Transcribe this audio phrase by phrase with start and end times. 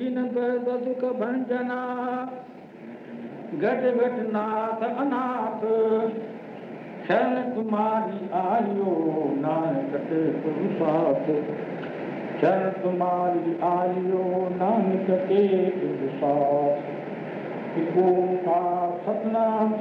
[0.00, 1.76] दुख भंजना
[3.54, 5.64] घट घट नाथ अनाथ।
[7.08, 8.92] शरण तुम्हारी आयो
[9.38, 9.94] नानक
[10.74, 11.26] साथ
[12.40, 14.22] शरण तुम्हारी आयो
[14.52, 15.42] नानक ते
[16.18, 16.86] साथ
[19.02, 19.72] सतनाम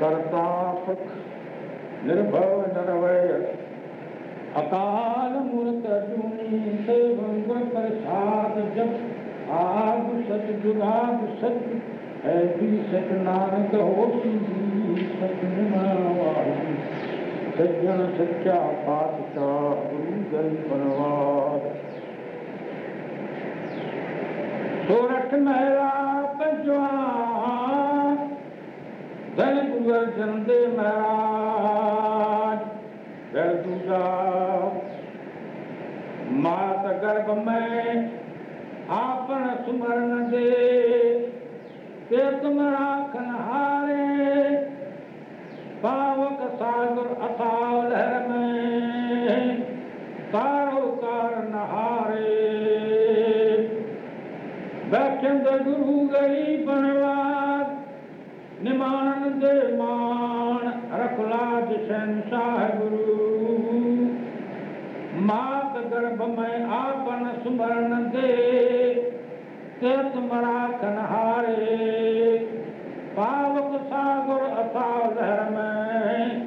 [0.00, 0.46] करता
[0.86, 1.04] सुख
[2.06, 3.28] निर्भव नरवय
[4.56, 5.86] अकाल मूर्त
[7.70, 8.90] प्रसाद जब
[9.52, 10.10] आग
[10.62, 11.64] जुगाद सच
[12.24, 14.04] है भी सच नानक हो
[17.56, 18.54] सज्जन सच्चा
[18.86, 21.66] पातशाह गुरु जल परवार।
[24.86, 25.90] सोरठ मेरा
[26.40, 26.88] पंजवा
[29.36, 32.60] धन गुगर जंदे महाराज।
[33.34, 34.02] घर दूजा
[37.02, 38.10] गर्भ में
[38.94, 40.50] आपन सुमरण दे
[42.08, 44.56] ते तुम राखन हारे
[45.82, 49.60] पावक सागर अथाव लहर में
[50.32, 52.34] तारो कार नहारे
[54.92, 57.74] बैठंद गुरु गई बनवाद
[58.64, 63.04] निमानन दे मान रखला रखलाज शहनशाह गुरु
[65.26, 65.53] मात
[65.90, 68.32] गर्भ में आपन सुमरण दे
[70.24, 72.36] मरा कनहारे
[73.16, 76.46] पावक सागर अथा लहर में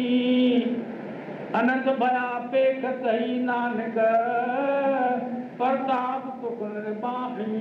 [1.51, 3.95] अनंत भया पेख कही नानक
[5.57, 7.57] प्रताप तुक निर्बाणी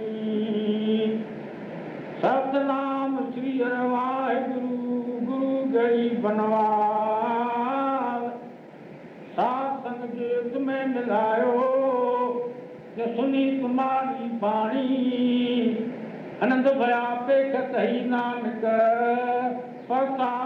[2.23, 8.29] सतनाम श्री वाहिगुरु गुरु गई बनवार
[9.35, 11.57] सात संग जीत में मिलायो
[12.97, 14.87] के सुनी तुम्हारी बाणी
[16.43, 18.65] आनंद भया पेख कही नानक
[19.89, 20.40] प्रताप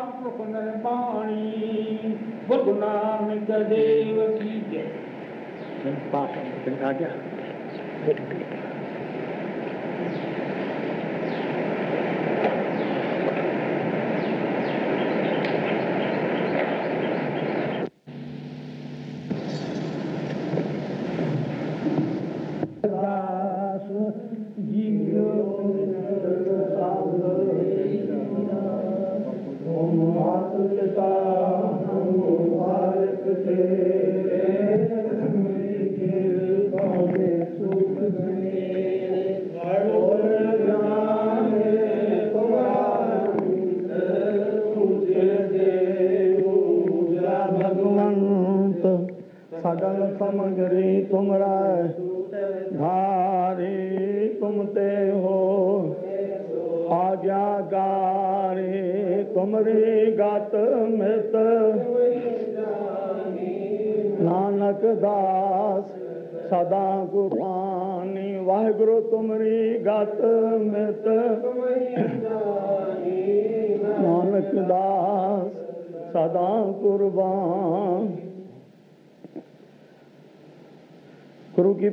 [6.83, 8.74] आ गया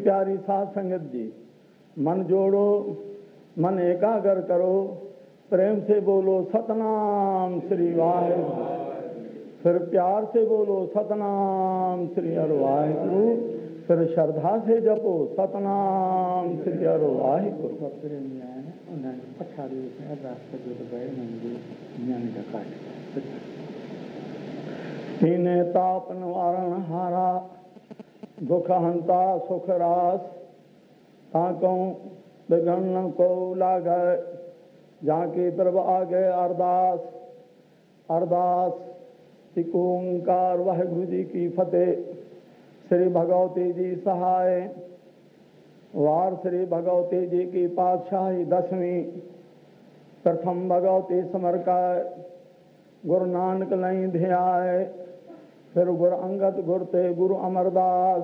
[0.03, 1.33] प्यारी साथ संगत जी।
[2.00, 2.98] मन जोड़ो
[3.59, 5.07] मन एकाग्र करो।
[5.50, 8.65] प्रेम से बोलो सतनाम श्री वाहिगुरु।
[9.63, 13.36] फिर प्यार से बोलो सतनाम श्री अर वाहिगुरु।
[13.88, 17.75] फिर श्रद्धा से जपो सतनाम श्री अर वाहिगुरु।
[22.27, 22.65] त काट।
[25.24, 27.50] हीने ताप निवारण हारा।
[28.43, 30.19] दुखहंता सुख रास
[31.33, 31.91] ताकों
[32.51, 33.88] बिगण को लाग
[35.05, 36.99] झांकी तरफ़ आगे अरदास।
[38.09, 38.73] अरदास
[39.75, 42.15] ओंकार वाहगुरु जी की फतेह।
[42.89, 44.69] श्री भगवती जी सहाय।
[45.95, 49.03] वार श्री भगवती जी की पातशाही दसवीं।
[50.23, 51.81] प्रथम भगवती समर का
[53.05, 54.91] गुरु नानक लई ध्याय।
[55.73, 58.23] फिर गुरु अंगद गुरु ते गुरु अमरदास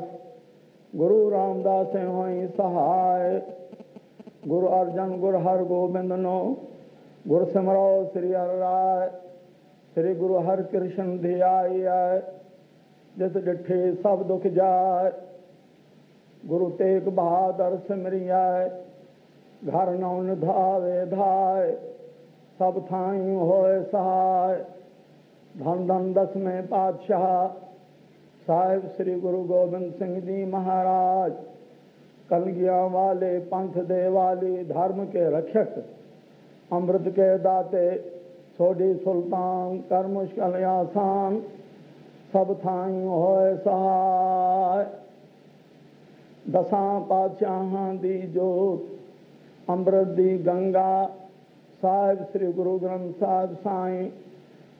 [0.93, 3.29] गुरु रामदास होई सहाय
[4.47, 6.35] गुरु अर्जन गुरु हर गोबिंद नो
[7.27, 9.07] गुरु सिमरो श्री हर राय
[9.95, 12.21] श्री गुरु हर कृष्ण ध्याय
[13.15, 15.11] जिस डिठे सब दुख जाए
[16.47, 18.45] गुरु तेग बहादुर सिमरिया
[19.65, 21.71] घर नौन धावे धाय
[22.59, 24.59] सब थाई होए सहाय
[25.57, 27.47] धन दस में पातशाह
[28.41, 31.31] साहेब श्री गुरु गोबिंद सिंह जी महाराज,
[32.29, 35.83] कलगिया वाले पंथ दे वाले धर्म के रक्षक,
[36.71, 37.85] अमृत के दाते
[38.57, 41.39] छोड़ी सुल्तान कर मुश्किल आसान
[42.33, 44.85] सब थाई हो सहाय।
[46.45, 48.87] दसा पातशाह दी जोत,
[49.69, 51.05] अमृत दी गंगा,
[51.81, 54.09] साहेब श्री गुरु ग्रंथ साहब साई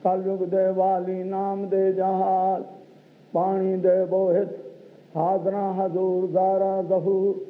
[0.02, 2.62] कलयुग दे वाली नाम दे जहाल
[3.32, 4.52] पानी दे बोहित,
[5.16, 7.40] हाजरा, हजूर दारा जहूर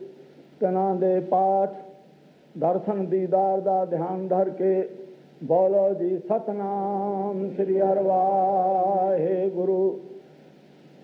[0.61, 1.75] तना दे पाठ,
[2.55, 4.73] दर्शन, दीदार दा ध्यान धर के
[5.45, 8.23] बोलो जी, सतनाम श्री अरवा
[9.13, 9.83] हे गुरु।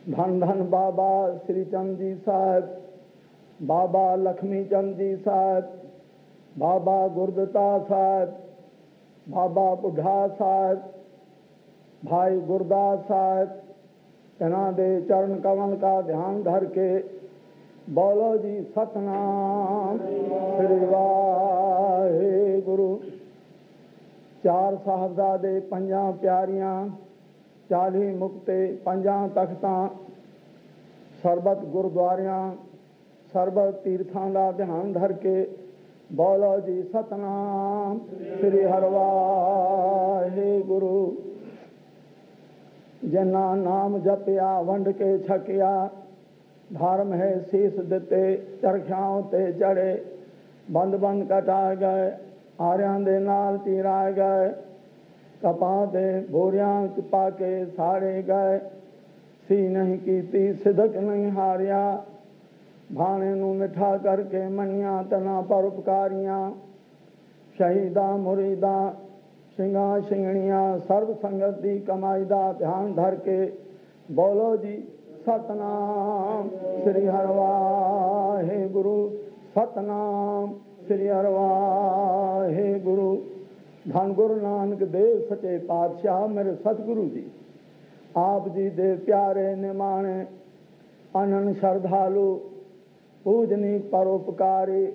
[0.09, 2.65] धन धन बाबा श्री चंद जी साहेब,
[3.63, 5.69] बाबा लक्ष्मी चंद जी साहेब,
[6.59, 8.35] बाबा गुरदता साहेब,
[9.27, 10.83] बाबा बुढ़ा साहेब
[12.04, 13.50] ਭਾਈ ਗੁਰਦਾਸ ਸਾਹਿਬ
[14.40, 17.04] ਇਹਨਾਂ ਦੇ ਚਰਨ ਕਮਲ ਦਾ ਧਿਆਨ ਧਰ ਕੇ
[17.90, 22.10] ਬੋਲੋ ਜੀ ਸਤਨਾਮ ਸ੍ਰੀ ਵਾਹਿਗੁਰੂ
[24.44, 26.74] ਚਾਰ ਸਾਹਿਬਜ਼ਾਦੇ ਪੰਜਾਂ ਪਿਆਰੀਆਂ
[27.70, 29.88] 40 ਮੁਕਤੇ ਪੰਜਾਂ ਤਖਤਾਂ
[31.24, 32.52] ਸਰਬਤ ਗੁਰਦੁਆਰਿਆਂ
[33.28, 35.34] ਸਰਬਤ ਤੀਰਥਾਂ ਦਾ ਧਿਆਨ ਧਰ ਕੇ
[36.12, 38.00] ਬੋਲੋ ਜੀ ਸਤਨਾਮ
[38.40, 40.30] ਸ੍ਰੀ ਹਰਵਾਹਿ
[43.04, 45.90] ਗੁਰੂ ਜਿਨਾ ਨਾਮ ਜਪਿਆ ਵੰਡ ਕੇ ਛਕਿਆ
[46.80, 50.04] ਧਰਮ ਹੈ ਸੀਸ ਦਿੱਤੇ ਚਰਖਾਂ ਤੇ ਚੜੇ
[50.72, 52.12] ਬੰਦ ਬੰਦ ਕਟਾ ਗਏ
[52.62, 54.52] ਆਰਿਆਂ ਦੇ ਨਾਲ ਤੀਰਾ ਗਏ
[55.44, 58.60] ਕਪਾਂ ਦੇ ਬੋਰਿਆਂ ਚ ਪਾ ਕੇ ਸਾੜੇ ਗਏ
[59.50, 62.04] ਸੀ ਨਹੀਂ ਕੀਤੀ ਸਿਦਕ ਨਹੀਂ ਹਾਰਿਆ
[62.98, 66.52] ਭਾਣੇ ਨੂੰ ਮਿੱਠਾ ਕਰਕੇ ਮੰਨਿਆ ਤਨਾ ਪਰਉਪਕਾਰੀਆਂ
[67.56, 68.92] ਸ਼ਹੀਦਾਂ ਮੁਰੀਦਾਂ
[69.59, 73.53] ਸਿੰਘਾਂ, ਸਿੰਘਣੀਆਂ, ਸਰਬ ਸੰਗਤ ਦੀ ਕਮਾਈ ਦਾ ਧਿਆਨ ਧਰ ਕੇ
[74.09, 74.77] ਬੋਲੋ ਜੀ,
[75.27, 76.49] ਸਤਨਾਮ
[76.85, 78.97] ਸ੍ਰੀ ਹਰਵਾਹਿ ਗੁਰੂ
[79.55, 80.55] ਸਤਨਾਮ
[80.87, 83.17] ਸ੍ਰੀ ਹਰਵਾਹਿ ਗੁਰੂ
[83.93, 87.25] ਧੰਨ ਗੁਰੂ ਨਾਨਕ ਦੇਵ ਸੱਚੇ ਪਾਤਸ਼ਾਹ ਮੇਰੇ ਸਤਿਗੁਰੂ ਜੀ।
[88.17, 90.25] ਆਪ ਜੀ ਦੇ ਪਿਆਰੇ, ਨਿਮਾਣੇ
[91.15, 92.41] ਅਨੰਦ ਸ਼ਰਧਾਲੂ,
[93.25, 94.87] ਪੂਜਨੀ ਪਰਉਪਕਾਰੀ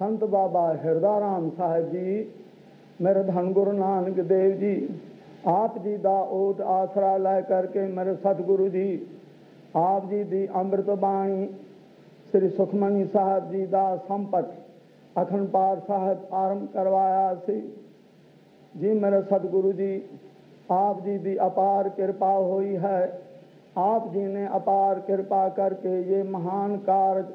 [0.00, 2.26] ਸੰਤ ਬਾਬਾ ਹਿਰਦਾ ਰਾਮ ਸਾਹਿਬ ਜੀ
[3.01, 4.87] ਮੇਰੇ ਧੰਨ ਗੁਰੂ ਨਾਨਕ ਦੇਵ ਜੀ
[5.47, 8.99] ਆਪ ਜੀ ਦਾ ਓਟ ਆਸਰਾ ਲੈ ਕਰਕੇ ਮੇਰੇ ਸਤਿਗੁਰੂ ਜੀ
[9.75, 11.47] ਆਪ ਜੀ ਦੀ ਅੰਮ੍ਰਿਤ ਬਾਣੀ
[12.33, 14.51] ਸ੍ਰੀ ਸੁਖਮਨੀ ਸਾਹਿਬ ਜੀ ਦਾ ਸੰਪਤ
[15.15, 17.61] ਅਖੰਡ ਪਾਠ ਸਾਹਿਬ ਆਰੰਭ ਕਰਵਾਇਆ ਸੀ
[18.73, 20.01] ਜੀ ਮੇਰੇ ਸਤਿਗੁਰੂ ਜੀ
[20.71, 23.19] ਆਪ ਜੀ ਦੀ ਅਪਾਰ ਕਿਰਪਾ ਹੋਈ ਹੈ
[23.77, 27.25] ਆਪ ਜੀ ਨੇ ਅਪਾਰ ਕਿਰਪਾ ਕਰਕੇ ਇਹ ਮਹਾਨ ਕਾਰਜ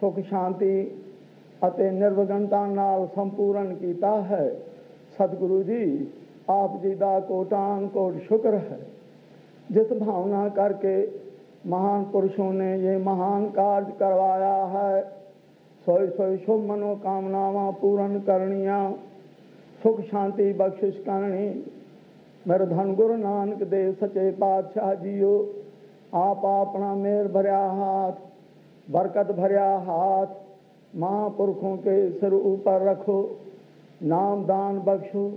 [0.00, 0.90] ਸੁਖ ਸ਼ਾਂਤੀ
[1.62, 4.44] ਅਤੇ ਨਿਰਵਗਨਤਾ ਨਾਲ ਸੰਪੂਰਨ ਕੀਤਾ ਹੈ
[5.16, 6.06] ਸਤਿਗੁਰੂ ਜੀ
[6.50, 8.78] ਆਪ ਜੀ ਦਾ ਕੋਟਾਨ ਕੋਟ ਸ਼ੁਕਰ ਹੈ
[9.70, 10.94] ਜਿਸ ਭਾਵਨਾ ਕਰਕੇ
[11.66, 15.02] ਮਹਾਨ ਪੁਰਸ਼ੋਂ ਨੇ ਇਹ ਮਹਾਨ ਕਾਰਜ ਕਰਵਾਇਆ ਹੈ
[15.84, 18.90] ਸੋਈ ਸੋਈ ਸ਼ੁਭ ਮਨੋ ਕਾਮਨਾਵਾਂ ਪੂਰਨ ਕਰਨੀਆਂ
[19.80, 21.62] ਸੁਖ ਸ਼ਾਂਤੀ ਬਖਸ਼ਿਸ਼ ਕਰਨੀ
[22.46, 25.34] ਮੇਰੇ ਧੰਨ ਗੁਰੂ ਨਾਨਕ ਦੇਵ ਸੱਚੇ ਪਾਤਸ਼ਾਹ ਜੀਓ
[26.14, 28.20] ਆਪ ਆਪਣਾ ਮੇਰ ਭਰਿਆ हाथ
[28.86, 30.34] बरकत भरिया हाथ
[30.94, 33.18] महापुरखों के सिर ऊपर रखो
[34.03, 35.29] नाम दान बख्शो,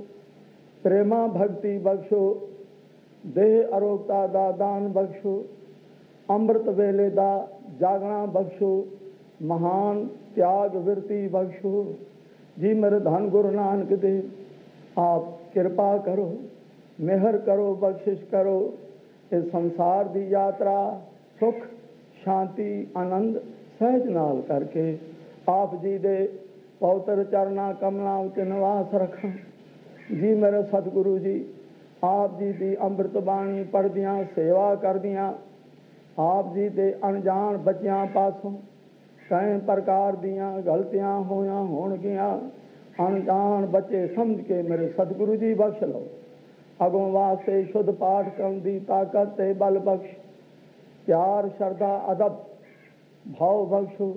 [0.83, 2.49] प्रेमा भक्ति बख्शो,
[3.26, 5.49] देह अरोगता दा दान बख्शो,
[6.31, 7.49] अमृत वेले दा
[7.81, 8.88] जागना बख्शो,
[9.43, 11.97] महान त्याग वृत्ति बख्शो।
[12.59, 14.31] जी मेरे धन गुरु नानक देव,
[14.99, 16.38] आप कृपा करो,
[17.00, 18.75] मेहर करो, बख्शिश करो।
[19.33, 21.00] इस संसार की यात्रा
[21.40, 21.55] सुख,
[22.25, 23.37] शांति, आनंद
[23.79, 24.95] सहज नाल करके
[25.49, 26.17] आप जी दे
[26.81, 29.31] ਪਵਿੱਤਰ ਚਰਨਾ, ਕਮਲਾਂ ਉੱਤੇ ਨਿਵਾਸ ਰੱਖਾਂ
[30.17, 31.45] ਜੀ ਮੇਰੇ ਸਤਿਗੁਰੂ ਜੀ,
[32.05, 35.33] ਆਪ ਜੀ ਦੀ ਅੰਮ੍ਰਿਤ ਬਾਣੀ ਪੜ੍ਹਦਿਆਂ ਸੇਵਾ ਕਰਦਿਆਂ,
[36.19, 38.53] ਆਪ ਜੀ ਦੇ ਅਣਜਾਣ ਬੱਚਿਆਂ ਪਾਸੋਂ
[39.31, 42.39] ਕਈ ਪ੍ਰਕਾਰ ਦੀਆਂ ਗਲਤੀਆਂ ਹੋਈਆਂ ਹੋਣਗੀਆਂ।
[43.09, 46.07] ਅਣਜਾਣ ਬੱਚੇ ਸਮਝ ਕੇ ਮੇਰੇ ਸਤਿਗੁਰੂ ਜੀ ਬਖਸ਼ ਲਓ।
[46.87, 50.15] ਅਗੋਂ ਵਾਸਤੇ ਸ਼ੁੱਧ ਪਾਠ ਕਰਨ ਦੀ ਤਾਕਤ ਤੇ ਬਲ ਬਖਸ਼।
[51.07, 52.37] ਪਿਆਰ, ਸ਼ਰਧਾ, ਅਦਬ,
[53.39, 54.17] ਭਾਵ ਬਖਸ਼ੋ।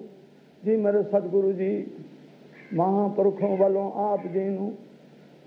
[0.65, 1.87] ਜੀ ਮੇਰੇ ਸਤਿਗੁਰੂ ਜੀ
[2.73, 4.69] महापुरुखों वालों, आप जी ने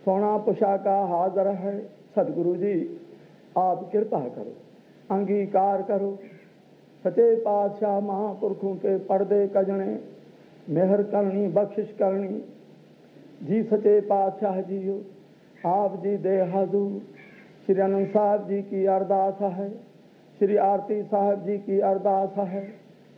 [0.04, 1.78] सोना पोशाका हाजिर है।
[2.16, 2.74] सतगुरु जी,
[3.58, 4.52] आप कृपा करो,
[5.10, 6.10] अंगीकार करो।
[7.04, 9.98] सचे पातशाह महापुरखों के पर्दे कजने,
[10.68, 12.38] मेहर करनी, बख्शिश करनी।
[13.42, 15.00] जी सचे पातशाह जियो,
[15.66, 17.00] आप जी दे हजूर।
[17.66, 19.68] श्री आनंद साहब जी की अरदास है,
[20.38, 22.62] श्री आरती साहब जी की अरदास है,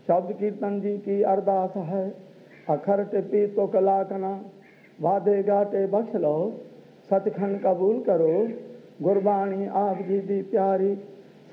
[0.08, 2.27] शब्द कीर्तन जी की अरदास है।
[2.69, 4.33] अखर टिपी तो कलाकना
[4.99, 6.35] वादे गाटे बख्श लो
[7.09, 8.31] सचखंड कबूल करो
[9.01, 10.95] गुरबाणी आप जी दी प्यारी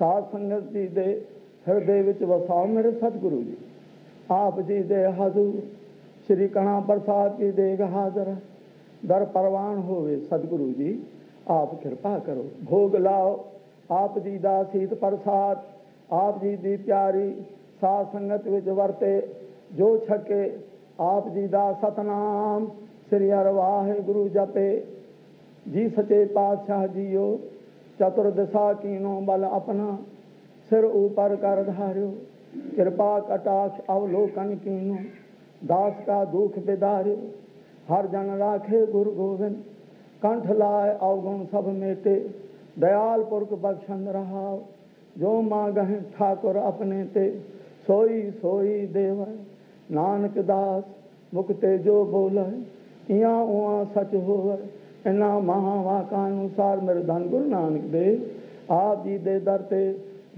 [0.00, 1.10] साध संगत जी दे
[1.66, 3.56] ਹਿਰਦੇ ਵਿੱਚ ਵਸਾਓ ਮੇਰੇ ਸਤਿਗੁਰੂ ਜੀ
[4.30, 5.60] ਆਪ ਜੀ ਦੇ ਹਜ਼ੂਰ
[6.28, 8.36] ਸ੍ਰੀ ਕਣਾ ਪ੍ਰਸਾਦ ਕੀ ਦੇਗ ਹਾਜ਼ਰ ਹੈ
[9.08, 10.98] ਦਰ ਪਰਵਾਨ ਹੋਵੇ ਸਤਿਗੁਰੂ ਜੀ
[11.50, 13.38] ਆਪ ਕਿਰਪਾ ਕਰੋ ਭੋਗ ਲਾਓ
[13.90, 15.58] ਆਪ ਜੀ ਦਾ ਸੀਤ ਪ੍ਰਸਾਦ
[16.14, 17.30] ਆਪ ਜੀ ਦੀ ਪਿਆਰੀ
[17.82, 19.20] ਸਾਧ ਸੰਗਤ ਵਿੱਚ ਵਰਤੇ
[19.76, 20.42] ਜੋ ਛਕੇ
[20.99, 22.65] आप जी ਦਾ सतनाम,
[23.09, 24.83] श्री ਅਰਵਾਹ ਗੁਰੂ ਜਪੇ
[25.65, 27.25] ਜੀ ਸਚੇ ਪਾਤਸ਼ਾਹ ਜੀਓ
[27.99, 29.87] ਚਤੁਰ ਦਿਸ਼ਾ ਕੀਨੋ बल अपना,
[30.69, 32.11] सिर ऊपर कर ਧਾਰਿਓ
[32.77, 34.97] कृपा कटाक्ष अवलोकन कीनो,
[35.61, 37.15] दास का दुख बिदारो
[37.89, 39.57] हर जन राखे गुरु गोविंद,
[40.21, 42.15] कंठ लाए अवगुण सब मेटे।
[42.79, 44.45] दयाल पुरख बख्शन रहा
[45.15, 47.25] जो माँ गह ठाकुर अपने ते,
[47.87, 49.27] सोई सोई देवा।
[49.89, 50.83] नानक दास
[51.33, 54.57] मुकते जो बोल है यहाँ उहाँ सच हो
[55.07, 59.81] इना महा अनुसार मेरे धन गुरु नानक देव आप जी दे दर ते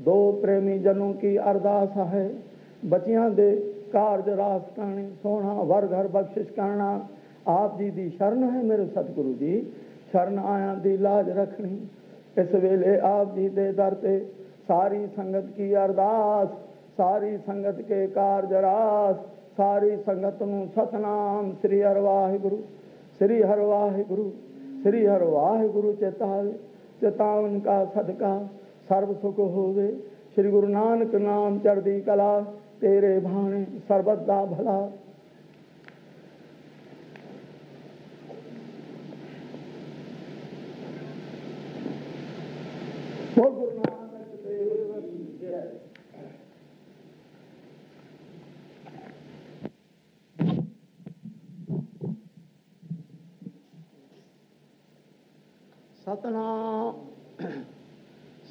[0.03, 2.27] दो प्रेमी जनों की अरदास है
[2.85, 3.51] बचिया दे
[3.89, 6.89] कारज रास करने सोना वर घर बख्शिश करना।
[7.49, 9.59] आप जी दी शरण है मेरे सतगुरु जी,
[10.11, 11.75] शरण आया दी लाज रखनी
[12.37, 14.17] इस वेले आप जी दे दर ते
[14.67, 16.47] सारी संगत की अरदास,
[16.97, 19.25] सारी संगत के कारज रास।
[19.56, 22.58] ਸਾਰੀ ਸੰਗਤ ਨੂੰ ਸਤਨਾਮ ਸ੍ਰੀ ਹਰਿ ਵਾਹਿਗੁਰੂ
[23.20, 24.30] ਸ੍ਰੀ ਹਰਿ ਵਾਹਿਗੁਰੂ
[24.82, 26.52] ਸ੍ਰੀ ਹਰਿ ਵਾਹਿਗੁਰੂ ਚੇਤਾਵੇ
[27.00, 28.38] ਚੇਤਾਵਨ ਕਾ ਸਦਕਾ
[28.88, 29.92] ਸਰਬ ਸੁਖ ਹੋਵੇ
[30.34, 32.44] ਸ੍ਰੀ ਗੁਰੂ ਨਾਨਕ ਨਾਮ ਚੜ੍ਹਦੀ ਕਲਾ
[32.80, 34.90] ਤੇਰੇ ਭਾਣੇ ਸਰਬਤ ਦਾ ਭਲਾ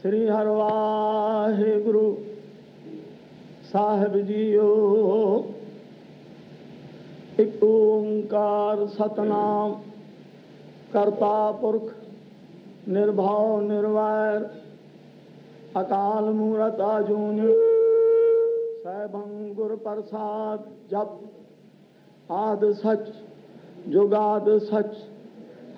[0.06, 2.18] ਸ੍ਰੀ ਹਰਿ ਵਾਹਿਗੁਰੂ
[3.72, 5.44] ਸਾਹਿਬ ਜੀਓ
[7.40, 9.76] ਇੱਕ ਓੰਕਾਰ ਸਤਨਾਮ
[10.94, 11.94] ਕਰਤਾ ਪੁਰਖ
[12.88, 14.50] ਨਿਰਭਉ ਨਿਰਵੈਰ
[15.78, 17.40] ਅਕਾਲ ਮੂਰਤ ਆਜੂਨ
[18.84, 23.12] ਸੈਭੰ ਗੁਰ ਪ੍ਰਸਾਦ ਜਪ ਆਦ ਸਚ
[23.88, 24.96] ਜੁਗਾਦ ਸਚ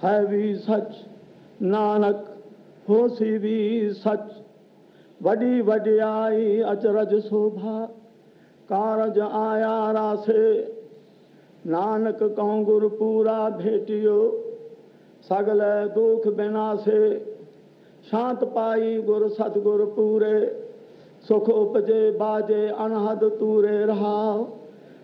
[0.03, 0.95] ਹੈ ਵੀ ਸਚ
[2.88, 2.98] हो
[3.38, 4.30] भी सच।
[5.22, 7.84] वडी वडी आई अचरज शोभा।
[8.68, 10.44] कारज आया रासे।
[11.66, 14.20] नानक कऊं पूरा भेटियो।
[15.28, 15.60] सगल
[15.94, 17.02] दुख बिनासे
[18.10, 20.38] शांत पाई गुर सतगुर पूरे।
[21.28, 24.42] सुख उपजे बाजे अनहद तूरे रहा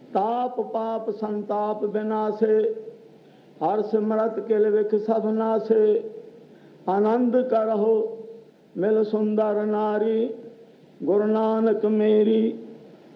[0.08, 2.58] ताप पाप संताप बिना से
[3.62, 5.86] हर सिमरत किल विख सब नासे
[6.88, 8.18] आनंद करहो
[8.76, 10.30] मिल सुंदर नारी,
[11.02, 12.48] गुरु नानक मेरी,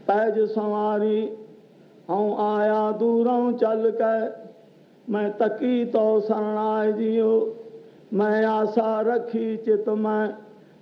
[0.06, 1.36] पैज संवारी।
[2.10, 4.18] हूँ आया दूरों चल के,
[5.12, 7.56] मैं तकी तो शरणाए जियो।
[8.12, 10.34] मैं आशा रखी चित मैं,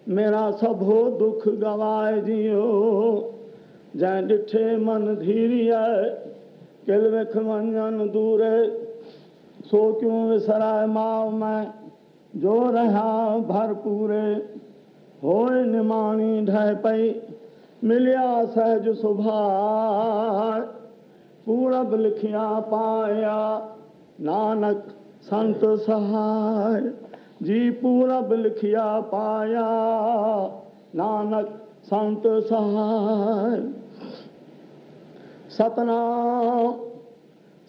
[0.08, 3.32] मेरा सबो दुख गवाए जियो।
[3.96, 6.10] जै डिठे मन धीरी है,
[6.86, 8.56] किल विख मंजन दूरे,
[9.64, 11.85] सो क्यों विसराय माओ मैं?
[12.36, 14.12] जो रहा भरपूर
[15.22, 17.22] होए निमाणी ढह पई,
[17.84, 19.40] मिलिया सहज सुभा
[21.46, 23.68] पूरब लिखिया पाया,
[24.20, 24.84] नानक
[25.22, 26.80] संत सहाय।
[27.42, 29.66] जी पूरब लिखिया पाया,
[30.94, 31.48] नानक
[31.82, 33.60] संत सहाय।
[35.50, 36.74] सतनाम,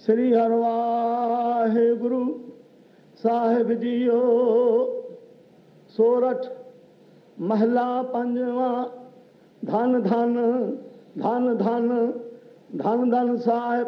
[0.06, 2.47] श्री हरवाहे गुरु।
[3.18, 4.22] साहिब जियो,
[5.88, 6.46] सोरठ,
[7.40, 8.70] महला पंजवा,
[9.66, 10.36] धन धन
[11.18, 11.88] धन धन
[12.76, 13.88] धन धन साहेब,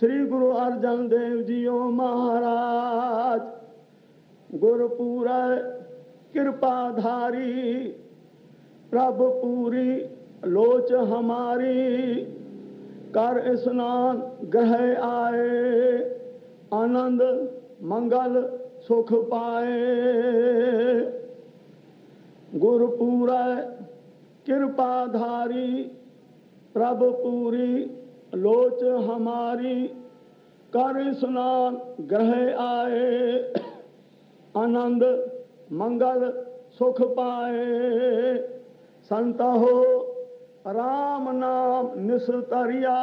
[0.00, 3.40] श्री गुरु अर्जन देव जियो महाराज।
[4.58, 5.28] गुरपुर,
[6.34, 7.88] कृपाधारी
[8.90, 9.90] प्रभु पूरी
[10.44, 12.14] लोच हमारी,
[13.16, 15.98] कर स्नान ग्रह आए,
[16.74, 17.20] आनंद
[17.82, 19.72] मंगल सुख पाए।
[22.54, 23.30] गुरपुर
[24.46, 25.82] कृपाधारी
[26.74, 27.98] प्रभु पूरी
[28.34, 29.86] लोच हमारी,
[30.76, 33.52] कर स्नान ग्रह आए।
[34.56, 35.02] आनंद
[35.72, 38.36] मंगल सुख पाए।
[39.04, 39.82] संत हो,
[40.66, 42.98] राम नाम निस्तरिया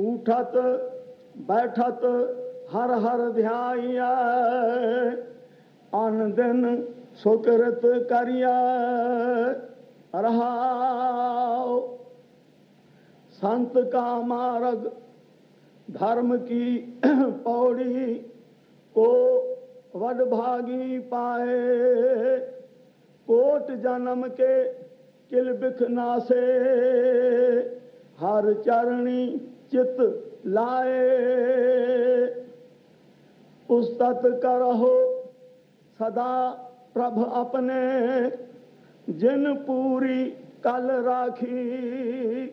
[0.00, 0.52] उठत,
[1.36, 2.42] बैठत
[2.72, 4.10] हर हर ध्याया
[5.92, 6.62] अन दिन
[7.14, 8.54] सुकृत करिया।
[10.14, 11.98] रहाओ,
[13.32, 14.90] संत का मार्ग,
[15.90, 17.00] धर्म की
[17.46, 18.14] पौड़ी
[18.94, 19.10] को
[19.96, 22.38] वड भागी पाए।
[23.28, 24.64] कोट जन्म के
[25.30, 26.40] किल बिखना से
[28.20, 29.96] हर चरणी चित
[30.46, 31.06] लाए।
[33.68, 34.94] पुस्तक करहो
[35.98, 36.50] सदा
[36.94, 37.82] प्रभ अपने,
[39.12, 40.24] जिन पूरी
[40.64, 42.46] कल राखी।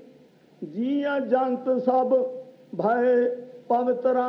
[0.63, 2.09] जिया जंत सब
[2.75, 3.25] भय
[3.69, 4.27] पवित्रा,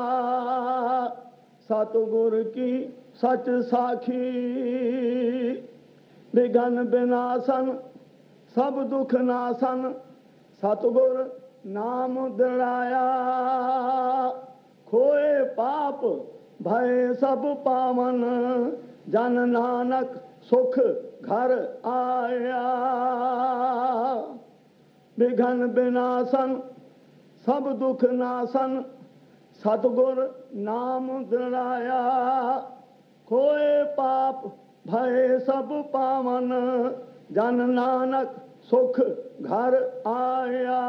[1.69, 4.31] सतगुर की सच साखी।
[6.35, 7.79] विघन विनाशन
[8.55, 9.95] सब दुख नाशन,
[10.63, 13.07] सतगुर नाम दृढ़ाया
[14.89, 16.01] खोए पाप
[16.65, 18.21] भय सब पावन,
[19.09, 20.79] जन नानक सुख
[21.23, 21.53] घर
[21.87, 22.63] आया।
[25.19, 26.63] विघन विनाशन,
[27.47, 28.85] सब दुख नाशन
[29.65, 32.01] सतगुर नाम दृढ़ाया
[33.29, 34.47] खोए पाप,
[34.87, 36.49] भय सब पावन,
[37.33, 39.01] जन नानक सुख
[39.43, 40.81] घर आया।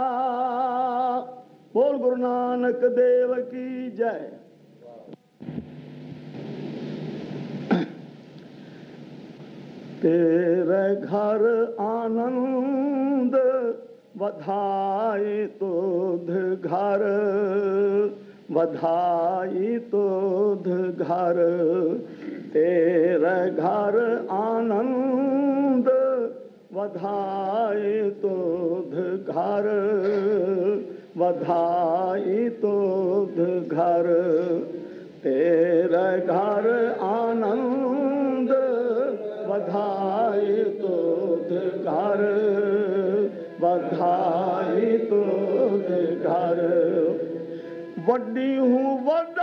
[1.73, 4.39] बोल गुरु नानक देव की जय।
[10.05, 11.43] तेरे घर
[11.79, 13.35] आनंद
[14.17, 16.27] बधाई तुध
[16.65, 17.03] घर।
[18.51, 20.67] बधाई तुध
[21.01, 21.39] घर
[22.53, 23.97] तेरे घर
[24.31, 25.89] आनंद
[26.73, 28.93] बधाई तुध
[29.27, 29.71] घर।
[31.17, 33.41] बधाई तुध
[33.71, 34.11] घर
[35.23, 36.69] तेरे घर
[37.01, 38.24] आनंद
[39.49, 41.51] बधाई तुध
[41.83, 42.21] घर
[43.61, 45.89] बधाई तुध
[46.27, 46.59] घर।
[48.07, 49.34] वड्डी हूँ वॾा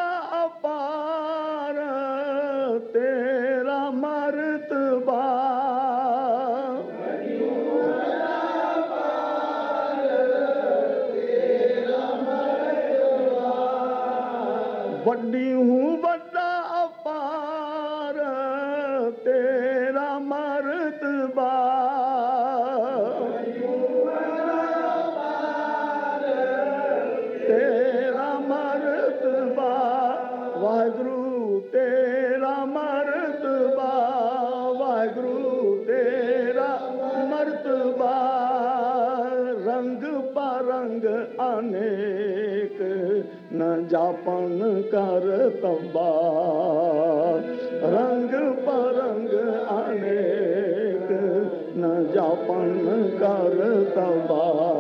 [53.43, 54.72] कर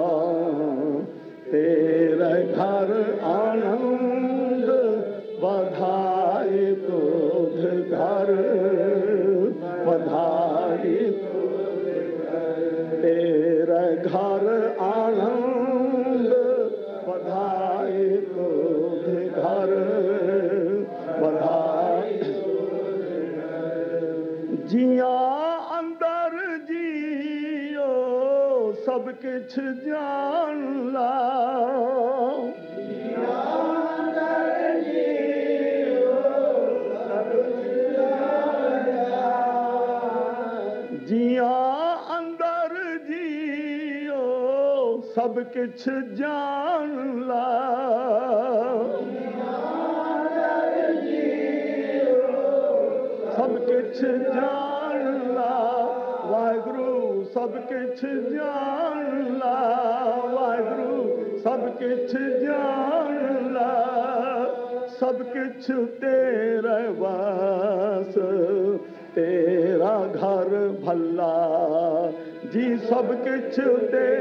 [73.54, 74.11] to.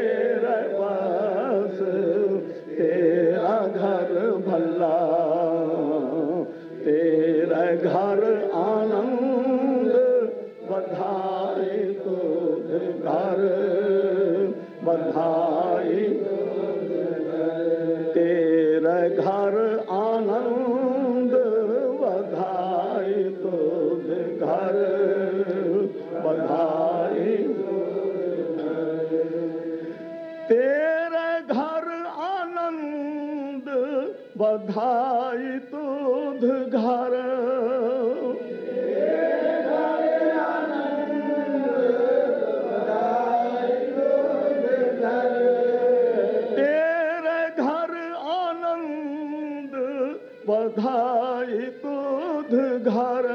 [50.51, 52.51] पधाई दूध
[52.93, 53.27] घर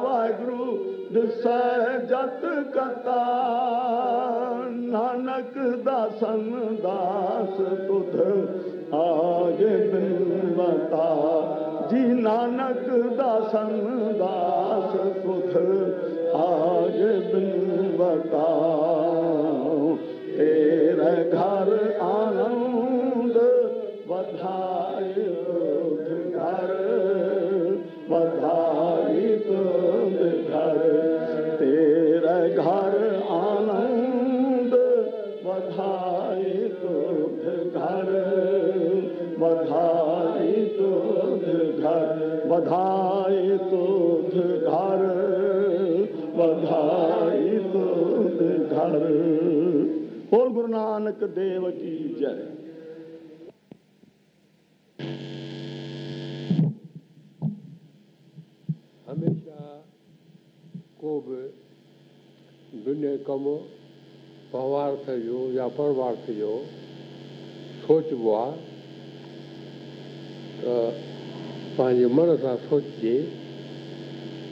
[0.04, 2.42] वहगरुस कथा जत
[2.78, 3.22] कता
[4.72, 5.54] नानक
[5.86, 8.59] दासन दास बुध
[8.98, 11.10] آج بلوتا
[11.92, 13.70] جي نانڪ داسن
[14.20, 15.58] داس سک
[16.36, 16.98] آج
[17.32, 17.44] به
[20.40, 21.70] وير گهر
[63.30, 63.46] ڪم
[64.52, 66.54] سواٿ جو يا پروارٿ جو
[67.88, 68.56] سوچبو آهي
[70.62, 70.74] ته
[71.76, 73.14] پنهنجي من سان سوچجي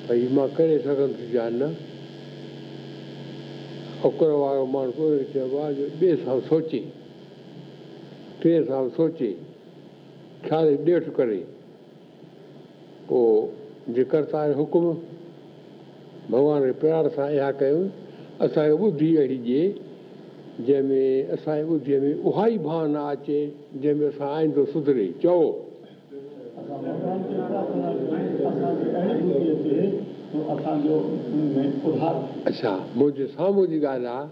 [0.07, 1.69] ڀئي مان ڪري سگهندس يا نه.
[4.07, 6.81] اڪر وارو ماڻهو چئبو آهي جو ٻئي سان سوچي
[8.41, 9.33] ٽي سان سوچي
[10.49, 11.43] خيال ڏيٺ ڪري
[13.07, 14.85] پوءِ جيڪر توهان جو حڪم
[16.31, 17.87] ڀڳوان جي پيار سان اها ڪيون
[18.45, 19.63] اسان کي ٻڌي اهڙي ڏئي
[20.65, 21.03] جنهن ۾
[21.35, 23.39] اسان جي ٻڌيءَ ۾ اها ئي ڀاونا اچي
[23.81, 25.07] جنهن ۾ اسان آئيندو سڌري.
[25.21, 25.41] چئو.
[32.49, 34.27] اڇا منهنجي سامهون جي ڳالهه آهي.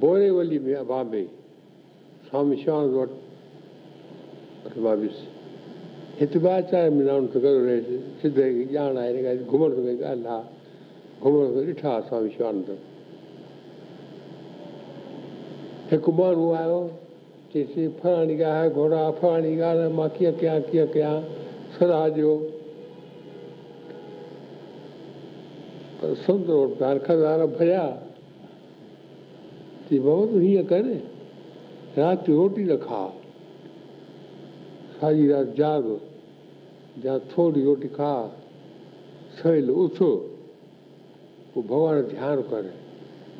[0.00, 1.24] بوريولي ۾ بامبي
[2.28, 3.10] سوامي شوانند وٽ
[4.84, 5.18] مان ويس
[6.20, 7.14] هتي ٻه چار مهينا
[8.22, 9.10] سڌي ڄاڻ آهي
[9.50, 9.70] گهمڻ
[10.04, 10.57] ڳالهه آهي
[11.22, 12.68] گهمڻ ڦرڻ ڏٺا سوامي شوانند
[15.90, 16.80] هڪ ماڻهو آيو
[17.52, 21.18] چئيس فلاڻي ڳالهه گهوڙا فلاڻي ڳالهه مان ڪيئن ڪيان ڪيئن ڪيان
[21.78, 22.32] صلاح ڏيو
[26.00, 27.86] پر سندر کزانا ڀريا
[29.88, 30.82] چئي بابا تون هيئن ڪر
[31.98, 33.02] رات جو روٽي نه کا
[35.00, 35.92] ساڄي رات جاگ
[37.04, 38.12] يا ٿوري روٽي کا
[39.42, 39.98] سويل اٿ
[41.52, 42.64] پوءِ ڀڳوان جو ڌيان ڪر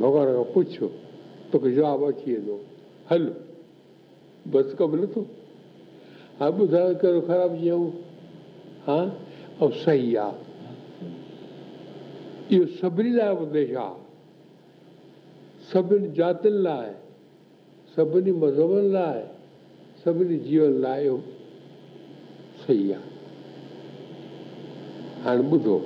[0.00, 0.70] ڀڳوان کان پڇ
[1.50, 2.56] توکي جواب اچي ويندو
[3.10, 3.22] هل
[4.52, 5.22] بس ڪم نٿو.
[6.40, 7.84] ها ٻڌايو ڪهڙو خراب چيون
[8.86, 8.98] ها
[9.60, 10.36] ۽ صحيح آهي
[12.56, 14.00] اهو سڀني لاءِ اپديش آهي
[15.70, 16.86] سڀني جاتين لاءِ
[17.94, 19.18] سڀني مذهبن لاءِ
[20.04, 21.18] سڀني جيون لاءِ اهو
[22.66, 23.02] صحيح آهي
[25.24, 25.76] هاڻي ٻڌو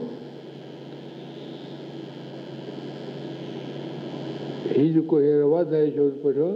[4.76, 6.50] هيءُ جيڪو هينئر واڌاري شبد پڙهيو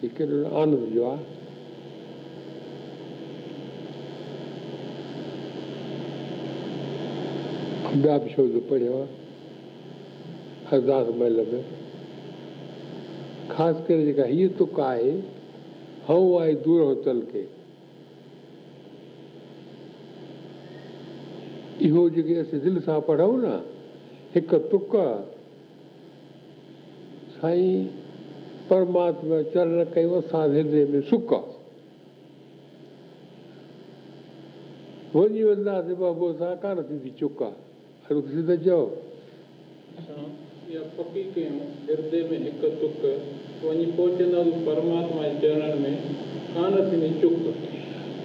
[0.00, 1.24] هيءُ ڪيڏو آنند جو آهي
[8.02, 9.08] ٻيا به شبد پڙهيو آهي
[10.76, 11.60] ارداس مهل ۾
[13.54, 15.10] خاص ڪري جيڪا هيءَ تڪ آهي
[16.08, 17.44] هئون آهي دور هو تل ڪي
[21.86, 23.54] اهو جيڪي اسين دل سان پڙهون نه
[24.36, 24.92] هڪ تڪ
[27.42, 27.86] سائين
[28.68, 31.32] پرماتما چرڻ ڪيون اسان هردي ۾ سک
[35.14, 38.84] وڃي وينداسين بابو اسان ڪانه ٿيندي چڪ آهي سڌو چئو.
[39.98, 40.20] اسان
[40.68, 41.56] اها پڪي ڪيون
[41.88, 43.02] هردي ۾ هڪ تڪ
[43.64, 45.92] وڃي پهچنداسين پرماتما جي چرڻن ۾
[46.54, 47.34] ڪانه ٿيندي چڪ.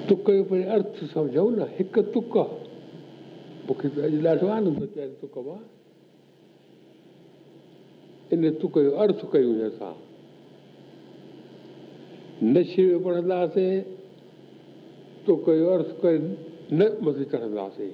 [0.10, 2.34] تڪ جو پهرين ارٿ سمجهون نه هڪ تڪ
[3.66, 5.60] مون کي ته اڄ ڏاڍو آنند اچي تڪ مان
[8.32, 9.96] ان تڪ جو ارٿ ڪيون اسان
[12.56, 13.76] نشي ۾ پڙهنداسين
[15.28, 16.20] تڪ جو ارٿ ڪري
[16.80, 17.94] نه مٿي چڙهنداسين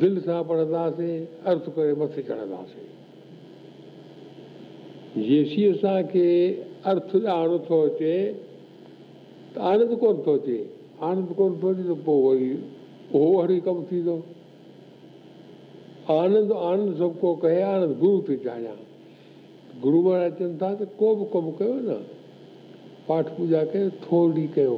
[0.00, 1.16] دل سان پڙهنداسين
[1.52, 2.86] ارٿ ڪري مٿي چڙهنداسين
[5.28, 6.26] جيسي اسان کي
[6.92, 8.16] ارٿ ڄاڻ ٿو اچي
[9.52, 10.58] ته آنند ڪونه ٿو اچي
[11.10, 12.50] آنند ڪونه ٿو اچي ته پوءِ وري
[13.14, 14.16] اهو اهڙي ڪم ٿيندو
[16.14, 18.78] آنند آنند سڀ ڪو ڪهي آنند گرو ٿي چاهيان
[19.84, 21.98] گرو مهاراج چون ٿا ته ڪو به ڪم ڪيو نه
[23.06, 24.76] پاٺ پوڄا ڪيو ٿوري ڪيو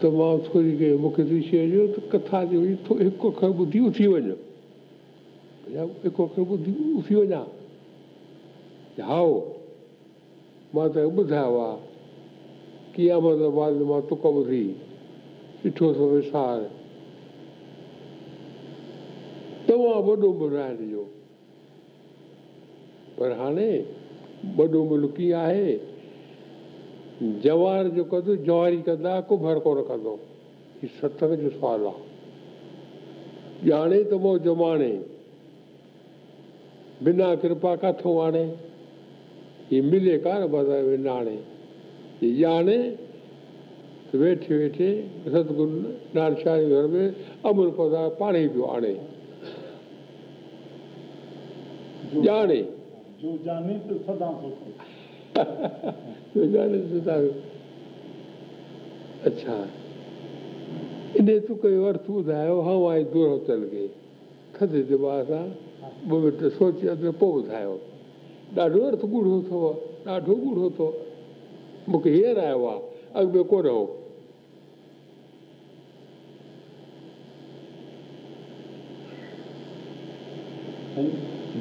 [0.00, 3.50] ته مان ٿوري ڪيو مون کي ڏسي وڃو ته ڪٿا جي وڃي ٿو هڪ اکر
[3.58, 4.36] ٻڌي اٿي وڃو.
[6.04, 7.46] هڪ اکر ٻڌي اٿي وڃان.
[9.08, 9.40] هائو
[10.74, 11.78] مان ته ٻڌايو آهي
[12.94, 14.64] قيامت بعد مان تڪ ٻڌي
[15.64, 16.60] ڏٺو سو وسار
[19.72, 21.04] تمام وڏو مرائڻ جو
[23.16, 23.70] پر هاڻي
[24.58, 25.72] وڏو ملڪ ڪيئن آهي.
[27.44, 30.14] جوار جو ڪد جواري ڪندا ڪڀر ڪونه ڪندو.
[30.80, 32.02] هيءُ ستسنگ جو سوال آهي.
[33.68, 34.92] ڄاڻي ته مو جماڻي
[37.04, 38.44] بنا ڪرپا ڪاٿو آڻي.
[39.70, 41.38] هيءُ ملي ڪانه بدائي وڃاڻي
[42.22, 42.78] هيءُ ڄاڻي
[44.20, 44.90] ويٺي ويٺي
[45.32, 45.64] ستگرو
[46.14, 47.04] نانڪ شاهه جي گهر ۾
[47.50, 48.94] امرت پاڻ ئي پيو آڻي
[52.24, 52.62] ڄاڻي
[53.22, 57.16] جو جاني تو سدا سک ڄاڻي سٺا
[59.26, 59.56] اڇا
[61.18, 63.86] ان تڪ جو ارٿ ٻڌايو هوائي دور چل ڪي
[64.58, 65.48] ٿڌي دماغ سان
[66.08, 67.76] ٻه منٽ سوچي اڳتي پوءِ ٻڌايو
[68.54, 69.60] ڏاڍو ارٿ ڳوڙهو اٿو
[70.06, 70.88] ڏاڍو ڳوڙهو اٿو
[71.88, 72.80] مون کي هينئر آيو آهي
[73.18, 73.84] اڳ ۾ ڪونه هو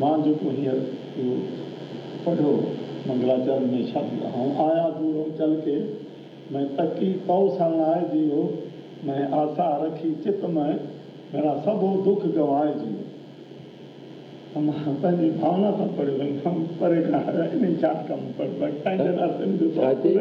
[0.04, 0.80] مان جيڪو هينئر
[1.20, 1.36] اهو
[2.26, 2.54] پڙهيو
[3.08, 5.78] منگلاچرڻ ۾ شبد ۽ آيا دور چل ڪي
[6.56, 8.42] مين تڪي پو سڻائي جيو
[9.10, 10.68] مين آشا رکي چت ۾
[11.34, 13.00] ميرا سڀ دک گوائي جيو
[14.56, 14.70] هم
[15.02, 18.26] پنهنجي ڀاونا سان پڙهيو پري کان ڇا ڪم
[19.60, 20.16] جو ڇا جي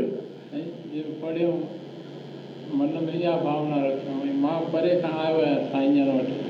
[1.20, 1.52] پڙهيو
[2.78, 6.49] من ۾ اها ڀاونا رکيو ڀئي مان پري کان آيو آهيان سائين وٽ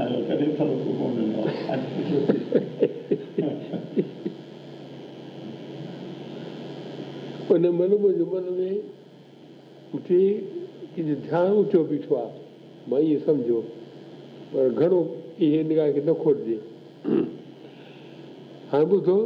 [9.94, 10.36] ڪنهن
[10.98, 12.32] جو ڌيان اوچو بيٺو آهي
[12.90, 13.62] مان ائين سمجهو
[14.52, 15.00] پر گهڻو
[15.40, 16.58] اهي نگاهه کي نه کوٽجي
[18.72, 19.18] هاڻي ٻڌو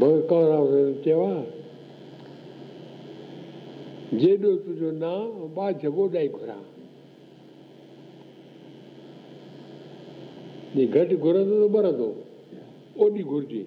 [0.00, 1.44] چيو آهي
[4.20, 5.24] جيڏو تنهنجو نام
[5.56, 6.62] باج ٻوڏائي گهران
[10.74, 12.08] جي گهٽ گهرندو ته مرندو
[13.00, 13.64] اوڏي گهرجي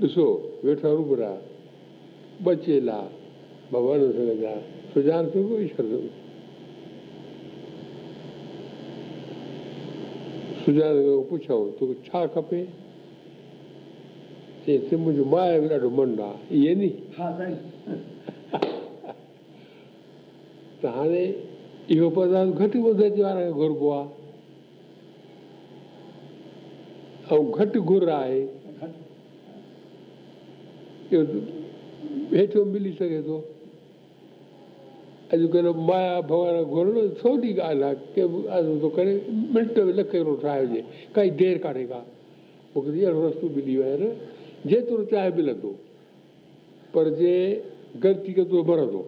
[0.00, 0.26] ڏسو
[0.64, 1.32] ويٺا روبرا
[2.44, 3.00] ٻه چيلا
[3.72, 4.00] ڀڳوان
[4.44, 4.54] جا
[4.94, 5.84] سڃاڻ ٿيو ڪو ايشور
[10.62, 12.62] سڃاڻ کان پڇئون توکي ڇا کپي
[14.64, 16.90] چئي تي منهنجو مائي ۾ ڏاڍو من آهي اهي ني
[20.80, 21.24] ته هاڻي
[21.92, 24.08] اهو پدارٿ گهٽ وڌ وارا گهربو آهي
[27.34, 28.40] ۽ گهٽ گهر آهي.
[31.12, 31.22] اهو
[32.36, 33.36] هيٺيو ملي سگهي ٿو
[35.34, 39.12] اڄڪلهه مايا ڀڳوان گهرڻ ٿوري ڳالهه آهي ڪي به ٿو ڪري
[39.54, 40.80] منٽ ۾ لک ٺاهي هجي
[41.14, 42.00] ڪائي دير ڪانهي ڪا؟
[42.72, 44.10] مون کي اهڙو رستو ملي ويو آهي نه
[44.72, 45.72] جيترو چاهي ملندو
[46.92, 47.36] پر جي
[48.04, 49.02] غلطي ڪندو مرندو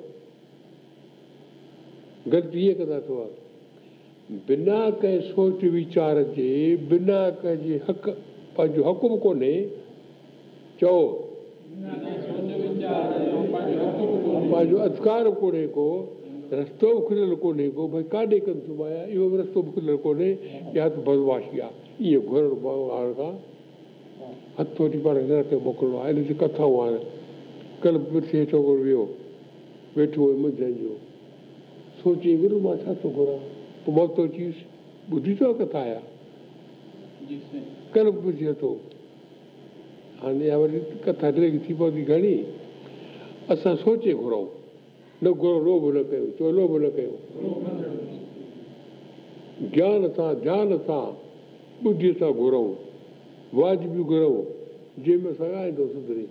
[2.33, 3.17] غلطي ائين ڪندا اٿو
[4.49, 6.51] بنا ڪنهن سوچ ويچار جي
[6.93, 8.05] بنا ڪنهن جي حق
[8.57, 9.55] پنهنجو حق به ڪونهي
[10.81, 11.01] چئو
[14.51, 15.89] پنهنجو اڌڪار ڪونهي ڪو
[16.61, 20.31] رستو به کليل ڪونهي ڪو ڀئي ڪاڏي ڪندس مايا اهو به رستو به کليل ڪونهي
[20.79, 23.35] يا ته بدمعاشي آهي ائين گهرڻ کان
[24.59, 27.01] هٿ وٺي پاڻ کي نرڪ موڪلڻو آهي ان جي ڪٿائون هاڻي
[27.83, 29.05] ڪلهه پٺي ڇوڪرو ويو
[29.97, 30.93] ويٺو هيو منجهند جو
[32.03, 33.41] سوچي گرو مان ڇا ٿو گهران
[33.85, 34.57] پوءِ مان ٿو چيس
[35.11, 36.01] ٻڌي اٿو ڪٿا آيا
[37.95, 38.71] ڪلهه پڇي ٿو
[40.23, 42.35] هاڻي اها وري ڪٿا ڊريگ ٿي پوندي گهڻي
[43.55, 44.49] اسان سوچي گهرئون
[45.23, 47.13] نه گهرو لوڀ نه ڪيو چو لوڀ نه ڪيو
[49.75, 51.07] گيان سان ڌيان سان
[51.83, 52.86] ٻڌيءَ سان گهرئون
[53.53, 54.47] واجبي گهرئون
[55.05, 56.27] جنهن ۾ اسان ڳائيندو سڌري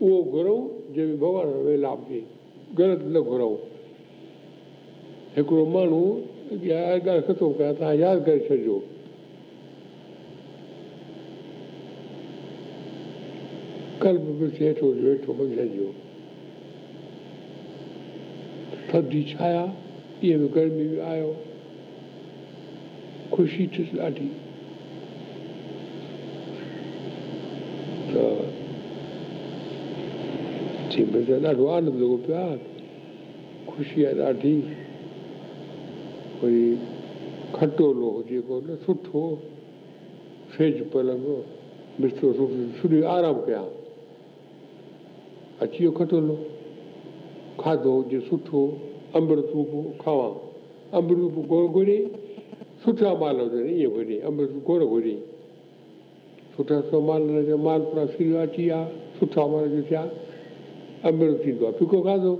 [0.00, 2.22] اهو گهرئون جنهن ۾ ڀڳوان سان ويلاپ ٿئي
[2.78, 3.58] غلط نه گهرئون
[5.36, 6.04] هڪڙو ماڻهو
[6.52, 8.78] اها ڳالهه ختم ڪيان توهان ياد ڪري ڇڏجو
[14.02, 15.88] ڪلهه به هيٺو ويٺو منجهند جو
[18.90, 19.64] ٿڌي ڇايا
[20.22, 21.30] ائين به گرمي به آيو
[23.32, 24.28] خوشي ڏاڍي
[28.12, 28.28] پيو
[31.42, 32.58] ڏاڍو آنند لڳو پيو آهي
[33.66, 34.56] خوشي آهي ڏاڍي
[36.42, 36.64] وري
[37.56, 39.22] کٽولو هجي نه سٺو
[40.56, 41.26] سيج پلنگ
[42.18, 42.44] سٺو
[43.14, 43.68] آرام ڪيان
[45.62, 46.36] اچي ويو کٽولو
[47.62, 48.60] کاڌو هجي سٺو
[49.18, 49.72] امرت روپ
[50.04, 50.32] کاوان
[50.98, 51.98] امرت روپ گوڙ گهري
[52.84, 55.16] سٺا مال هجن ائين گهري امرت گوڙ گهري
[56.58, 58.80] سٺا مال هن جا مال پورا سير اچي ويا
[59.20, 60.02] سٺا مال جو ٿيا
[61.08, 62.32] امرت ٿيندو آهي ڦڪو کاڌو.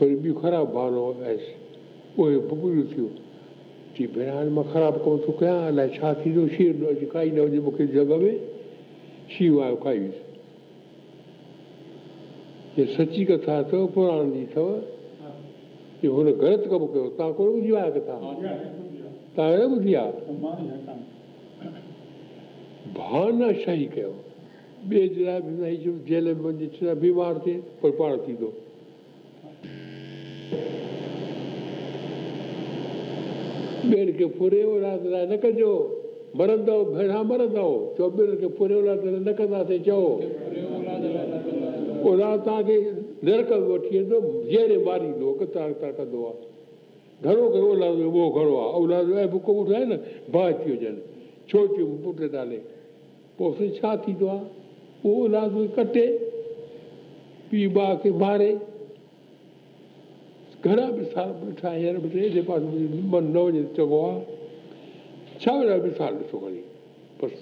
[0.00, 1.44] وري ٻيون خراب ڀاونا آيس
[2.18, 3.12] اهي ڀڳيون ٿيون.
[3.94, 7.30] چئي ڀيڻ هاڻي مان خراب ڪم ٿو ڪيان الائي ڇا ٿيندو شير نه هجي ڪائي
[7.36, 8.32] نه هجي مون کي جڳهه ۾
[9.34, 10.18] شيو آيو کائي ويس
[12.76, 14.66] هي سچي ڪٿا اٿو پراڻ جي اٿو.
[16.02, 18.85] هن غلط ڪم ڪيو توهان ڪونه ٻڌي آيا ڪٿا
[19.36, 20.22] توهان نه ٻڌي آهي
[22.96, 24.12] ڀاونا شاهي ڪيو
[24.88, 28.50] ٻئي جي لاءِ به جو جيل ۾ وڃي ڇڏا بيمار ٿئي پر پاڻ ٿيندو
[33.90, 35.72] ٻين کي فري اولاد لاءِ نه ڪجو.
[36.38, 40.02] مرندو ڀيڻا مرندو چئو ٻين کي فري اولاد لاءِ نه ڪنداسين چئو
[42.08, 42.76] اولاد توهان کي
[43.26, 44.18] نرڪ وٺي ويندو
[44.50, 46.55] جهڙي ماريندو ڪتار ڪندو آهي
[47.24, 49.96] گهڻو گهڻو اولاد ۾ اهو گهڻو آهي اولاد ۾ بڪ ٻڌائي نه
[50.32, 50.96] باهه ٿي هجن
[51.50, 52.58] ڇوٽيون پٽ نالي
[53.36, 54.44] پوءِ ڇا ٿيندو آهي
[55.04, 56.06] اهو اولاد کي ڪٽي
[57.48, 58.50] پيءُ ڀاءُ کي ماري
[60.64, 64.20] گهڻا مثال ڏٺا هينئر به ايڏي پاسي من نه وڃي چڱو آهي
[65.44, 66.62] ڇا وڏا مثال ڏٺو کڻي
[67.20, 67.38] بس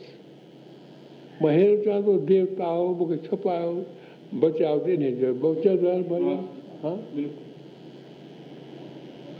[1.40, 3.74] مان هينئر چوان ٿو ديوتا مون کي ڇپايو
[4.44, 6.38] بچاءُ تي چوندو آهي
[6.84, 6.94] ها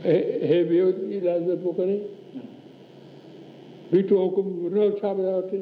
[0.05, 0.87] هي ٻيو
[1.17, 1.97] علاج نه پيو ڪري
[3.91, 4.45] بيٺو حڪم
[4.75, 5.59] نه ڇا ٻڌايو هتي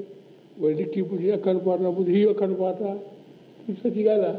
[0.62, 2.89] وري لکي پڇي اکر پاتا ٻڌ هيءَ اکر پاتا
[3.84, 4.34] سچي ڳالهه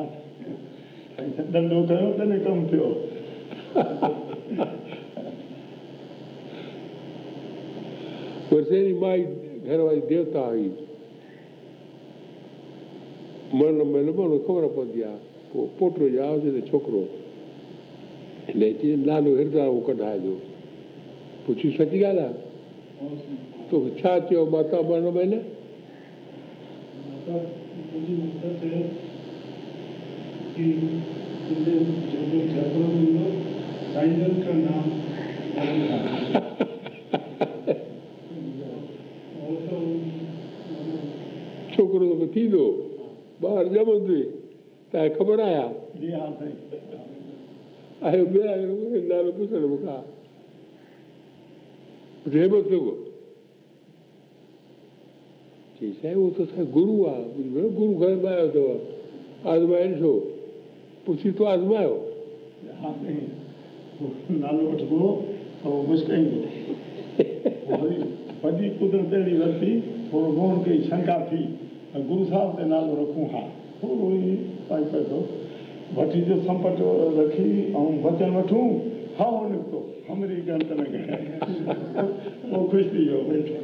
[0.00, 2.86] آهي ڌنڌو ڪيو تڏهن ڪم ٿيو
[8.52, 9.24] ورسيري مائي
[9.66, 10.68] گهر واري ديوتا هئي
[13.58, 15.18] مرڻ مهل ماڻهو خبر پوندي آهي
[15.52, 17.02] پوءِ پوٽو ڄائو ته ڇوڪرو
[18.56, 20.34] نالو هردي اهو ڪڍائجو
[21.46, 22.50] پڇي سچي ڳالهه آهي
[23.70, 25.32] توکي ڇا چيو ماتا مرڻ مهل
[41.74, 42.64] ڇوڪرو توکي ٿيندو
[43.42, 44.22] ٻار ڄمندي
[44.92, 45.66] توهان کي خبر آيا
[48.02, 48.24] نالو
[56.36, 58.64] ته اسان جو گرو آهي گرو گهر ۾ آيو اٿو
[59.52, 60.12] آزمائي ڏسو
[61.04, 61.96] پڇي تو آزمايو
[64.30, 65.00] نالو وٺبو
[68.80, 69.72] قدرت اهڙي ورتي
[70.10, 71.42] ٿورو گهڻو ڪئي شنڪا ٿي
[71.94, 73.44] ۽ گرو صاحب تي نالو رکون ها
[73.80, 74.10] ٿورو
[74.68, 75.22] پيو
[75.96, 76.80] وٺي جو سمپٽ
[77.18, 78.68] رکي ۽ وچن وٺون
[79.18, 79.80] ها اهو نڪتو.
[80.08, 80.84] همري گڻت نه
[82.52, 83.20] اهو خوش ٿي ويو.
[83.30, 83.56] ويٺو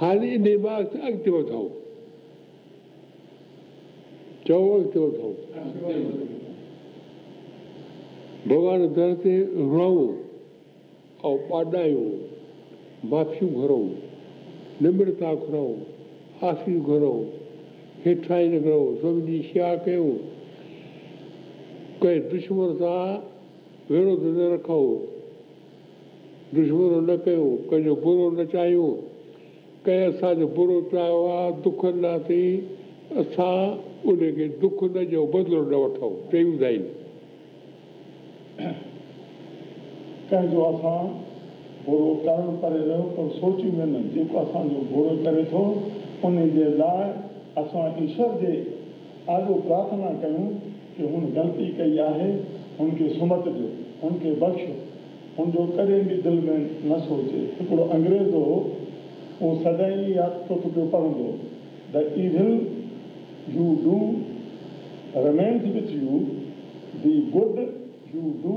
[0.00, 1.68] هاڻي ان دماغ سان اڳتي وڌون
[4.46, 5.34] چئو اڳتي وڌون
[8.48, 10.12] ڀڳوان در تي رهون
[11.32, 12.12] ۽ پاڏايون
[13.12, 13.88] مافيون گهرون
[14.86, 15.78] نمرتا گهرون
[16.42, 17.24] آسيون گهرون
[18.04, 20.16] هيٺائي نه گهرون سڀني شيوا ڪيون
[22.00, 23.10] ڪنهن دشمن سان
[23.90, 25.00] وروڌ نه رکون
[26.56, 28.94] دشمن نه ڪيون ڪنهن جو برو نه چاهيون
[29.84, 31.82] ڪنهن اسان جو برو چاهيو آهي دک
[32.26, 32.44] ٿي
[33.22, 36.84] اسان ان کي دک نه جو بدلو نه وٺون ٽي هوندا آهن
[40.30, 41.06] ڪنهن جو اسان
[41.86, 45.62] برو ڪرڻ پري رهيو پر سوچيون نه جيڪو اسان جو برو ڪري ٿو
[46.28, 47.06] ان جي لاءِ
[47.62, 48.52] اسان ايشور جي
[49.26, 50.48] ڏاڍو پرارٿنا ڪيون
[50.96, 52.30] ڪه هن غلطي ڪئي آهي
[52.80, 53.70] هن کي سمت ڏيو
[54.02, 54.74] هن کي بخشو
[55.38, 56.58] هن جو ڪڏهن به دل ۾
[56.92, 58.44] نه سوچي هڪڙو انگريز هو
[59.40, 61.28] اهو سدائين اها تڪ پيو پڙهندو
[61.96, 62.54] the all
[63.56, 63.98] you do
[65.14, 66.50] remains with you,
[67.02, 67.56] the good
[68.12, 68.54] you do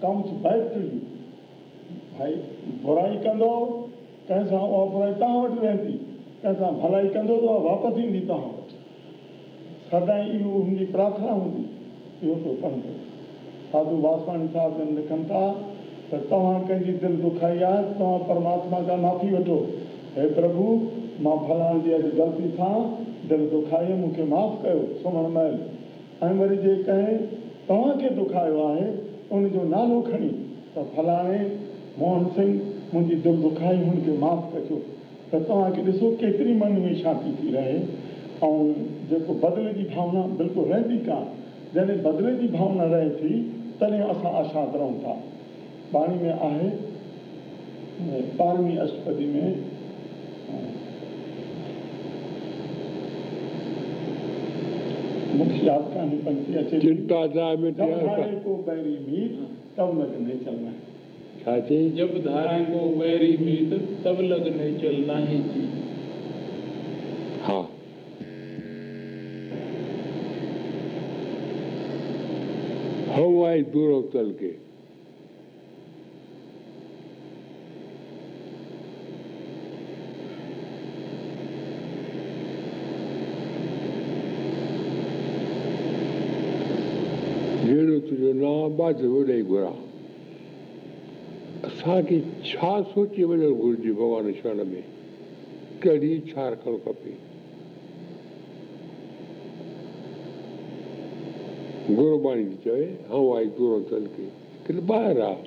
[0.00, 1.15] comes back to you.
[2.18, 2.34] ڀائي
[2.84, 3.50] برائي ڪندو
[4.28, 5.96] ڪنهن سان اها برائي توهان وٽ رهندي
[6.42, 8.68] ڪنهن سان ڀلائي ڪندو ته اها واپس ايندي توهان وٽ.
[9.90, 11.64] سدائين اهو هن جي پرارٿنا هوندي
[12.22, 12.92] اهو پيو پڙهندو
[13.72, 15.42] ساڌو واسواڻي صاحب لکن ٿا
[16.10, 19.58] ته توهان ڪنهن جي دل دکائي آهي توهان پرماتما کان معافي وٺو.
[20.16, 20.68] هي پرڀو
[21.26, 22.78] مان فلاڻي جي اڄ غلطي سان
[23.30, 25.54] دل دکائي مون کي معاف ڪيو سمهڻ مهل.
[26.26, 27.16] ۽ وري جي ڪنهن
[27.70, 28.86] توهان کي دکايو آهي
[29.36, 30.30] ان جو نالو کڻي
[30.74, 31.40] ته فلاڻي
[32.00, 32.60] موهن سنگهه
[32.92, 34.78] منهنجي دل دکائي هن کي معاف ڪجو.
[35.30, 37.78] ته توهان کي ڏسو ڪيتري من ۾ شانتي ٿي رهي.
[38.48, 38.50] ۽
[39.10, 41.30] جيڪو بدلي جي ڀاونا بلڪل رهندي ڪانه.
[41.74, 43.32] جڏهن بدلي جي ڀاونا رهي ٿي
[43.80, 45.14] تڏهن اسان آشاد رهون ٿا.
[45.92, 46.68] پاڻي ۾ آهي
[48.38, 49.44] ٻارهوين اشٽپدي ۾
[55.36, 56.76] مون کي ياد ڪانهي پنڪت اچي.
[56.88, 57.56] چنتا جائي
[58.44, 59.32] ڪو بيري ميت
[59.76, 60.70] تب لگني چلنا.
[60.70, 60.95] هي
[61.46, 65.36] छाती जब धारा को वैरी हुई तो तब लगने चलना ही
[67.42, 67.62] हाँ।
[73.14, 74.52] हवाई दूर उतल के।
[87.66, 89.85] Jeru tu jana ba jeru le gura.
[91.86, 94.80] اسان کي ڇا سوچي وڃڻ گهرجي ڀڳوان شرڻ ۾
[95.82, 97.12] ڪهڙي ڇا رکڻ کپي
[101.98, 102.44] گرباڻي
[103.58, 103.78] دورو
[104.16, 104.26] ڪي
[104.88, 105.44] ٻاهر آهي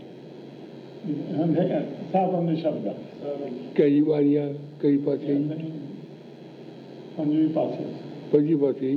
[4.80, 5.36] آهي پاسي
[8.32, 8.96] پنجين پاسي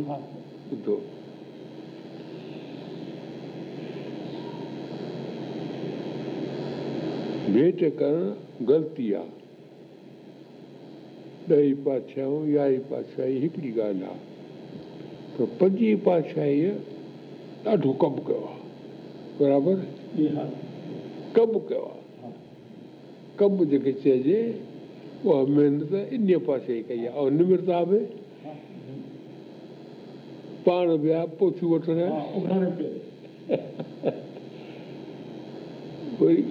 [0.71, 0.97] ٻڌو
[7.53, 8.23] ڀيٽ ڪرڻ
[8.69, 9.33] غلطي آهي.
[11.49, 14.23] ڏهي پاتشاهون يارهين پاتشاهي هڪڙي ڳالهه آهي.
[15.35, 16.73] ته پنجين پاتشاهيءَ
[17.65, 18.61] ڏاڍو ڪم ڪيو آهي.
[19.39, 19.77] برابر؟
[21.37, 22.03] ڪم ڪيو آهي.
[23.39, 24.41] ڪم جيڪي چئجي
[25.25, 27.17] اها محنت ان پاسي ئي ڪئي آهي.
[27.25, 28.01] ۽ نمرتا به
[30.65, 32.93] پاڻ ويا پوٿيون وٺڻ ها اگهاڙي پيو.
[36.21, 36.43] وري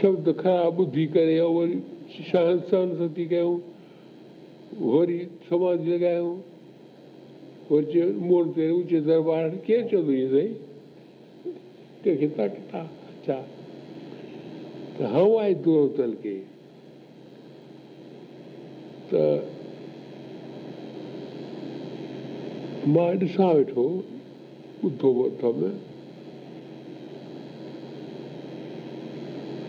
[0.00, 1.78] شبد خراب ٻڌي ڪري ۽ وري
[2.30, 3.56] سهن سهن ستي ڪيون
[4.92, 6.38] وري سماج لڳايون.
[7.70, 10.52] وري چيو موڙ تي اوچي درٻار ڪير چوندو ائين سائين؟
[12.02, 12.86] ڪنهن کي ٿا ڪٿان
[13.26, 13.38] ڇا
[14.98, 16.36] ته هوائي دورو تل ڪي
[19.10, 19.22] ته
[22.94, 23.86] مان ڏسان ويٺو
[24.82, 25.12] ٻڌو
[25.58, 25.70] به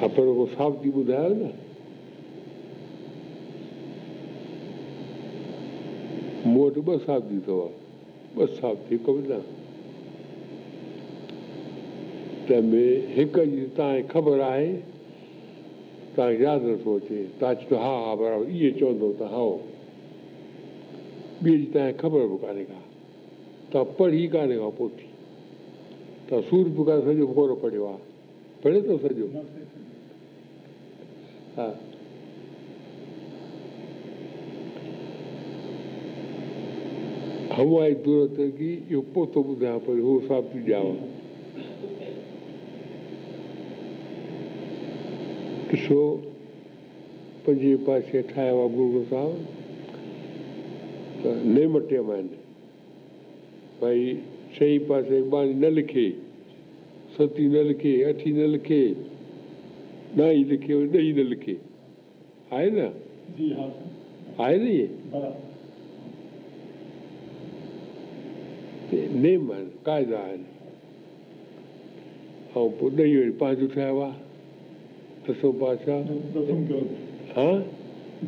[0.00, 1.50] ها پر اهو ثابتي ٻڌايو نه
[6.44, 7.56] مون وٽ ٻه ثابتي اٿو
[8.36, 9.40] ٻه ثابتي هڪ به نه
[12.46, 12.84] تنهن ۾
[13.16, 14.70] هڪ جي توهان کي خبر آهي
[16.14, 17.20] توهان کي ياد نٿو اچي
[17.70, 19.44] توهان ها ها برابر اهي چوندو ته ها
[21.42, 22.80] ٻئي جي توهان کي خبر به ڪانهي ڪا
[23.72, 25.08] توهان پڙهي ڪانهي ڪا پوٿي
[26.28, 28.02] توهان سور به ڪانه سڄو ڪونه پڙهيو آهي
[28.62, 29.26] پڙهي ٿو سڄو
[40.28, 40.94] ثابتي ڏيانو
[45.70, 46.00] ڏسو
[47.44, 48.52] پنجي پاسي ٺاهيا
[52.12, 52.26] آهن
[53.80, 54.14] ڀئي
[54.58, 55.20] ڇهين پاسي
[55.64, 56.10] نه لکي
[57.14, 58.94] ستي نه لکي اٺي نه لکي
[60.18, 61.56] نائي لکي ڏهي نه لکي
[62.52, 62.86] آهي نه
[64.44, 64.70] آهي نه
[65.18, 65.32] اهي
[69.24, 70.42] نيم آهن قاعدا آهن
[72.54, 74.16] ۽ پوءِ ڏهي وري پنهنجو ٺاهيو آهي
[75.28, 76.04] دسو پاتشاهه
[77.36, 77.48] ها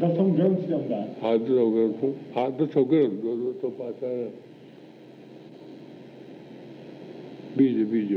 [0.02, 2.00] دسم گرنٿ چوندا آهن ها دسو گرنٿ
[2.36, 4.28] ها دسو گرنٿ دسو پاتشاهه
[7.56, 8.10] بيج بيج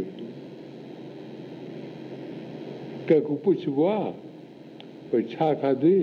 [3.08, 4.14] ڪنهن کون پڇبو آهي
[5.12, 6.00] ڀئي ڇا کاڌئي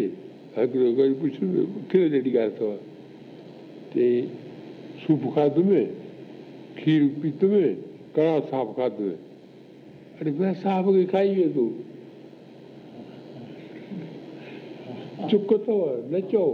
[0.57, 1.35] وري پڇ
[1.91, 2.71] کير جهڙي ڳالهه اٿو
[3.93, 4.07] تي
[5.05, 5.71] سوپ کاڌم
[6.81, 7.55] کير پيتم
[8.17, 9.09] ڪڙا صاف کاڌم
[10.21, 11.71] اري ڀئي صاف کي کائي ويو تون
[15.31, 15.77] چڪ اٿو
[16.13, 16.47] نه چئو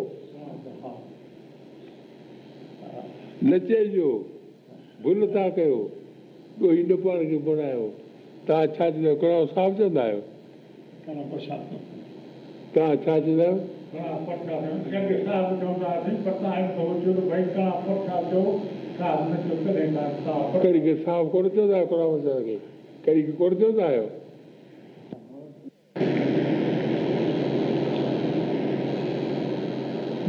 [3.42, 4.10] نه چئجو
[5.04, 5.78] ڀل ٿا ڪيو
[7.04, 7.86] پاڻ کي بڻايو
[8.46, 10.20] توهان ڇا چوندا آهيو ڪڙاهه صاف چوندا آهيو
[11.08, 11.60] پرساد
[12.74, 14.18] توهان ڇا چوندا آهيو
[20.62, 21.78] ڪڙا صاف ڪونه چوندا
[22.46, 22.56] کي
[23.04, 23.86] کي ڪونه چوندا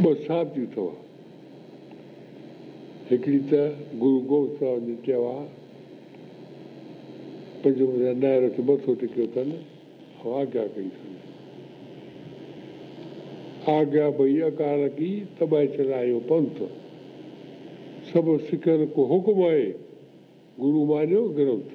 [0.02, 0.86] ٻه سابتيون اٿو
[3.10, 3.62] هڪڙي ته
[4.02, 5.46] گرو گوبند صاحب ني چيو آهي
[7.62, 9.52] پنج منهنجا ناير کي مٿو ٽيڪيو اٿن
[10.20, 10.90] ऐं आज्ञा कई
[13.70, 15.10] आज्ञा भई अकाल की
[15.40, 16.56] तबाए चलायो पंथ।
[18.12, 19.64] सभु सिखनि को हुकुम आहे
[20.60, 21.68] गुरू मानियो ग्रंथ।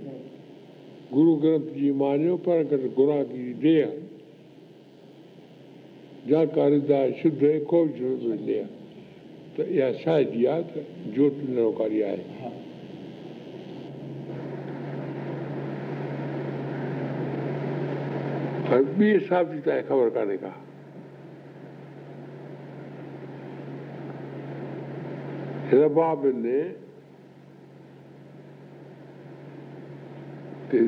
[1.13, 3.91] गुरू ग्रंथ जी मानियो पर घटि गुराह की देह
[6.29, 8.63] जानकारीदा शुद्ध आहे को बि न आहे
[9.55, 10.85] त इहा छा जी आहे त
[11.15, 12.23] जोत निरंकारी आहे
[18.81, 20.51] ٻي حساب جي توهان کي خبر ڪانهي ڪا؟
[25.73, 26.59] رباب ني
[30.69, 30.79] تي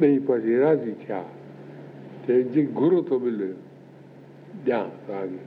[0.00, 1.22] ڏهي پاسي راضي ٿيا.
[2.26, 3.52] تي جي گهرو ٿو ملي
[4.64, 5.44] ڏيان توهان کي.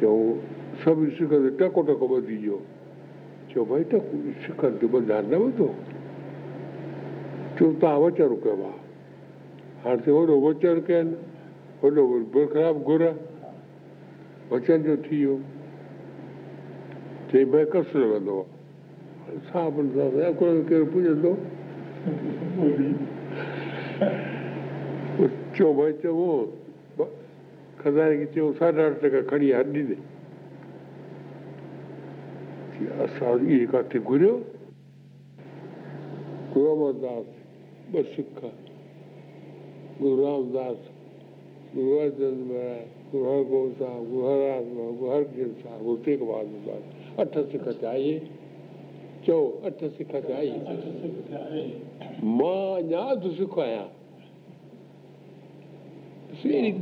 [0.00, 0.38] چئون
[0.84, 2.58] سڀ سک تي ٽڪو ٽڪو ٻڌي ويو.
[3.48, 4.14] چيو ڀئي ٽڪو
[4.46, 5.68] سکن تي ٻڌائي نه ٻڌو
[7.58, 8.89] چيو توهان وچن ڪيو آهي
[9.84, 11.06] هاڻي ته وڏو وچن ڪين
[11.82, 12.02] وڏو
[12.32, 13.02] برخراب گهر
[14.50, 15.36] وچن جو ٿي ويو
[17.30, 19.66] چئي ڀئي ڪس لڳندو آهي سان
[20.38, 21.32] ڪهڙو پڄندو
[25.56, 26.30] چئو ڀئي چڱو
[27.82, 29.98] کزاني کي چيو ساڍا اٺ ٽڪا کڻي هڏ ڏيندي
[33.04, 34.34] اسان اهي ڪٿي گهريو
[37.92, 38.44] ٻه سک
[40.00, 40.78] گرو رامداس
[41.76, 47.20] گرو ارجن مهاراج گرو هرگوبند صاحب گرو هرراج گرو هرڪرشڻ صاحب گرو تيگ بهادر صاحب
[47.20, 48.14] اٺ سک ٿيا اهي
[49.24, 51.64] چئو اٺ سک ٿيا اهي
[52.38, 53.88] مان اڃا اڌ سک آهيان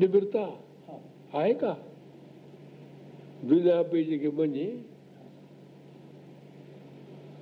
[0.02, 0.44] نبرتا
[1.40, 1.72] آهي ڪا
[3.50, 4.68] دنيا پئي جيڪي مڃي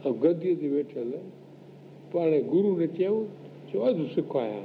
[0.09, 1.13] ۽ گديءَ تي ويٺل
[2.13, 3.15] پاڻ گرو ني چيو
[3.71, 4.65] چيو اڌ سک آهيان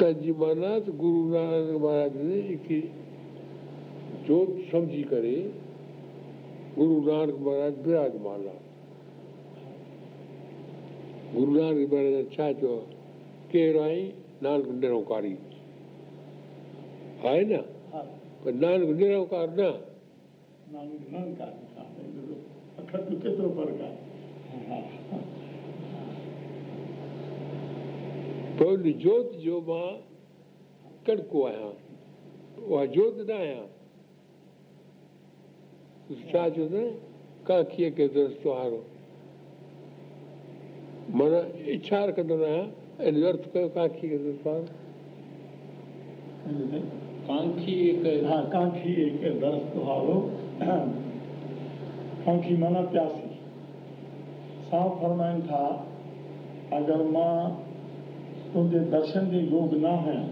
[0.00, 2.78] तंहिंजी माना त गुरू नानक महाराज ने हिकु
[4.26, 5.36] जोत सम्झी करे
[6.76, 8.60] गुरू नानक महाराज विराजमान। आहे
[11.34, 12.76] गुरू नानक महाराज छा चयो
[13.52, 14.00] केरु आई?
[14.42, 15.34] नानक निरंकारी।
[17.26, 17.52] आहे न?
[18.44, 19.60] पर नानक निरंकार न।
[22.92, 23.96] केतिरो फ़र्क़ु आहे
[28.68, 29.92] ان جوت جو مان
[31.06, 31.74] ڪڙڪو آهيان
[32.70, 33.66] اها جوت نه آهيان.
[36.30, 36.92] ڇا چوندا آهن
[37.46, 38.80] ڪاکيءَ کي درستو هارو
[41.18, 41.42] معنيٰ
[41.74, 42.68] اڇا رکندو نه آهيان
[43.06, 44.66] ان ارٿ ڪيو ڪاکي کي درستو هارو
[47.26, 47.76] ڪانکي
[49.42, 50.16] درش هارو
[52.24, 53.26] ڪانکي معنيٰ پياسي.
[54.70, 55.64] سان فرمائن ٿا
[56.78, 57.40] اگر مان
[58.54, 60.26] تنهنجي درشن جي يوگ نه آهيان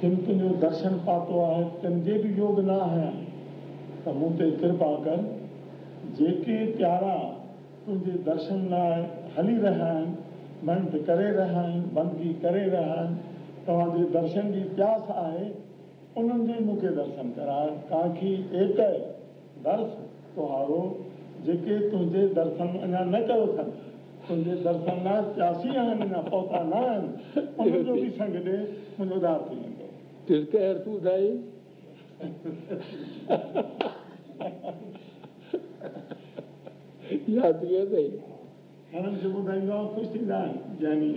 [0.00, 3.16] تنهنجو درشن پاتو آهي تنهنجي به يوگ نه آهيان
[4.04, 5.20] ته مون تي ڪرپا ڪر
[6.20, 7.16] جيڪي پيارا
[7.84, 8.96] تنهنجي درشن لاءِ
[9.36, 10.08] هلي رهيا آهن
[10.70, 13.14] محنت ڪري رهيا آهن بندگي ڪري رهيا آهن
[13.68, 15.46] توهان جي درشن جي پياس آهي
[16.16, 18.82] انهن جي مون کي درشن ڪرائي ڪاڪي ايڪ
[19.68, 19.94] درش
[20.34, 20.82] تهارو
[21.46, 23.72] جيڪي تنهنجي درشن اڃا نه ڪيو اٿن
[24.26, 27.04] تنهنجي درشن لاءِ پياسي آهن اڃا پهتا نه آهن
[27.60, 28.56] انهن جو به سنگ ڏي
[28.98, 29.86] منهنجو اڌار ٿي ويندو
[30.64, 31.28] هر تون ٻڌائي
[37.36, 38.06] ياد ڪيو اٿئي
[38.92, 41.10] گهڻن کي ٻڌائيندو آهيان خوش ٿيندا آهن جيني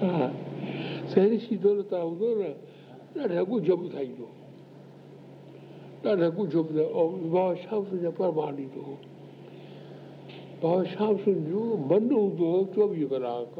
[0.00, 0.26] ها
[1.12, 2.50] سهڙي سيڌو نه توهان هوندو نه
[3.14, 4.26] ڏاڍا ڳجهه ٻڌائيندو
[6.02, 8.96] ڏاڍا ڳجهه ٻڌايو ۽ بابا جا پرماڻ ڏيندو هو
[10.62, 13.54] شيام سنگهه جو من هوندو هو چوويهه ڪلاڪ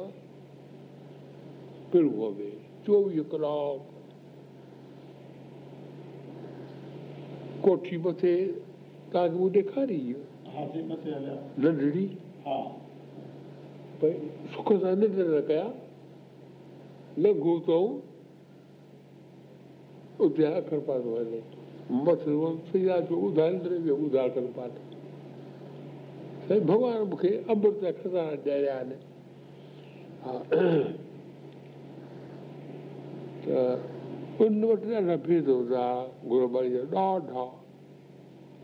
[1.91, 2.49] پڙوءَ ۾
[2.87, 3.79] چوويهه ڪلاڪ
[7.65, 8.35] ڪوٺي مٿي
[9.13, 10.01] توهان کي مون ڏيکاري
[11.63, 12.07] ننڍڙي
[14.01, 14.17] ڀئي
[14.57, 15.67] سک سان ننڊ نه ڪيا
[17.23, 17.91] لگهو اٿئون
[20.27, 21.41] اتي اکر پاتو هلي
[22.05, 22.37] مٿي
[22.73, 24.88] سڄا جو ٻڌائيندي ويو ٻڌا ڪر پاٺ
[26.49, 28.91] سائين ڀڳوان مون کي امرت کزانا ڏيريا آهن.
[33.45, 33.59] ته
[34.45, 35.85] ان وٽ ڏاڍا ڀيد هوندا
[36.31, 37.45] گروباڻي جا ڏاڍا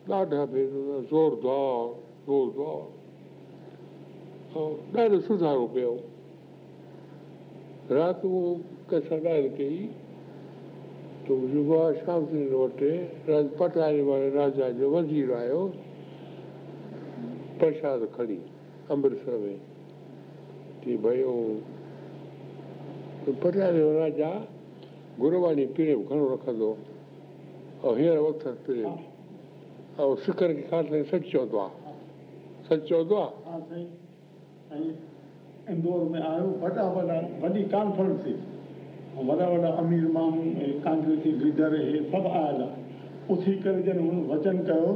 [0.09, 1.85] ڏاڍا ڀيد هوندا زوردار
[2.27, 2.83] زوردار.
[4.55, 4.65] ۽
[4.95, 5.95] ڏاڍو سڌارو ڪيو.
[7.97, 8.43] رات اهو
[8.89, 9.81] ڪنهن سان ڳالهه ڪئي
[11.25, 12.81] ته يووا شام سنگهه وٽ
[13.29, 15.61] راج پٽاري واري راجا جو وزير آيو
[17.59, 18.39] پرساد کڻي
[18.93, 19.55] امرتسر ۾.
[20.83, 21.23] ڪه ڀئي
[23.41, 24.31] پٽاري جو راجا؟
[25.21, 26.71] گرباڻي پريم گهڻو رکندو.
[27.85, 28.93] ۽ هينئر وقت پريم
[30.05, 31.95] ۽ سکن کي خاص ڪري سچ چوندو آهي
[32.69, 33.83] سچ چوندو آهي
[36.23, 36.33] ها
[39.27, 42.81] وڏا وڏا امير ماڻهو ۽ ڪانگريسي ليڊر اهي سڀ آيل آهي
[43.35, 44.89] اٿي ڪري جن هن وچن ڪيو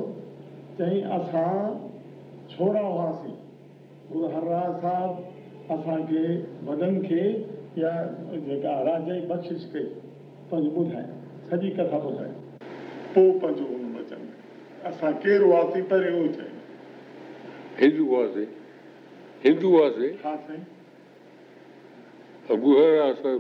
[0.79, 1.88] چئي اسان
[2.59, 3.37] ڇوڙا هئاسين
[4.11, 6.23] گرو هرراج صاحب اسان کي
[6.67, 7.23] وڏن کي
[7.83, 7.93] يا
[8.47, 9.87] جيڪا راجا جي بخشش ڪئي
[10.51, 11.07] پنهنجو ٻڌائي
[11.51, 12.33] سڄي ڪٿا ٻڌائي.
[13.15, 14.23] پوءِ پنهنجو هن وچن
[14.91, 16.51] اسان ڪير هئاسين پهريون اهو چئي
[17.83, 18.49] هندو هئاسين
[19.45, 20.65] هندو هئاسين ها سائين.
[23.11, 23.35] اسان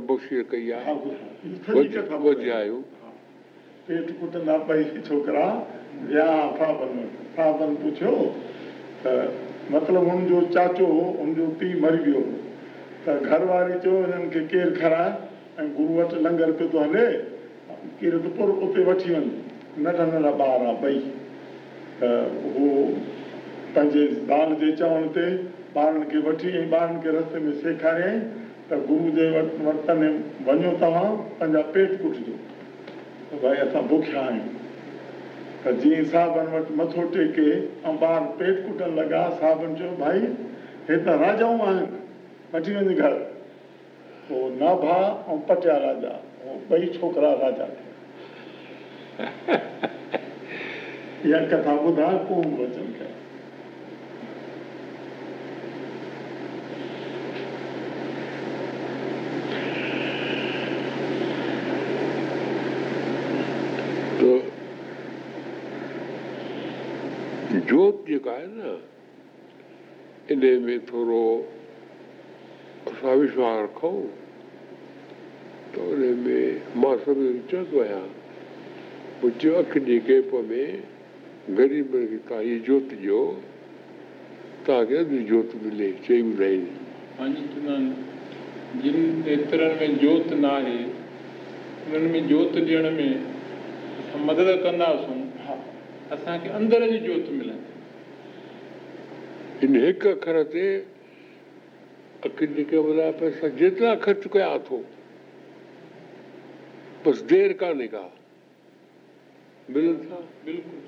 [0.52, 0.94] ڪئي آهي.
[3.86, 5.48] پيٽ ڪٽندا ٻئي ڇوڪرا.
[6.08, 6.30] ويا
[7.82, 8.14] پڇيو
[9.02, 9.28] ته
[9.70, 12.22] مطلب هن جو چاچو هو هن جو پيءُ مري ويو.
[12.22, 12.32] هو
[13.04, 15.12] ته گهرواري چيو هنن کي ڪير کارائي
[15.64, 17.06] ۽ گرو وٽ لنگر پيو ٿو هلي
[18.00, 19.26] ڪير ته پور اتي وٺي وڃ.
[19.84, 20.98] ننڍا ننڍا ٻار ٻئي.
[22.00, 22.08] ته
[22.48, 22.66] اهو
[23.74, 25.28] پنهنجي زال جي چوڻ تي
[25.78, 28.20] ٻارن کي وٺي ۽ ٻارن کي رستي ۾ سيکاريئين.
[28.68, 30.00] ته گرو جي وٽ وطن
[30.46, 32.38] وڃو توهان پنهنجا پيٽ ڪٽجو
[33.30, 34.57] ته ڀائي اسان بکيا آهيون
[35.62, 37.48] ته جيئن صاحبن وٽ مٿو ٽيڪي
[37.92, 40.22] ۽ ٻار پيٽ ڪٽڻ لڳا صاحبن چيو ڀائي
[40.90, 41.82] هي ته راجائون آهن
[42.52, 43.18] وٺي وڃ گهر.
[44.28, 44.96] پوءِ ناڀا
[45.34, 47.86] ۽ پٽيا راجا اهو ٻئي ڇوڪرا راجا ٿيا
[51.24, 53.10] اها ڪٿا ٻڌا ڪونه وچن ڪيا
[64.20, 64.30] تو
[68.34, 68.72] آهي نه
[70.30, 71.22] ان ۾ ٿورو
[72.90, 74.00] اسان وشواس رکون
[75.72, 76.38] ته ان ۾
[76.82, 78.08] مان سڀني چوندو آهيان
[79.22, 80.64] منهنجو اک جي گيپ ۾
[81.58, 83.22] غريبن کي توهان اها جوت ڏيو
[84.66, 87.80] توهان کي اڌ جوت ملي چئي ٻڌائيندي
[88.82, 90.78] جن نيترن ۾ جوت نه آهي
[91.86, 93.08] انهن ۾ جوت ڏيڻ ۾
[94.28, 95.24] مدد ڪنداسون
[96.16, 97.67] اسان کي اندر جي جوت ملندي
[99.62, 100.66] ان هڪ اکر تي
[102.26, 104.78] اکين جي ڪيول پئسا جيترا خرچ ڪيا ٿو
[107.04, 108.04] بس دير ڪانهي ڪا.
[109.68, 110.78] ملن ٿا؟ بلڪل.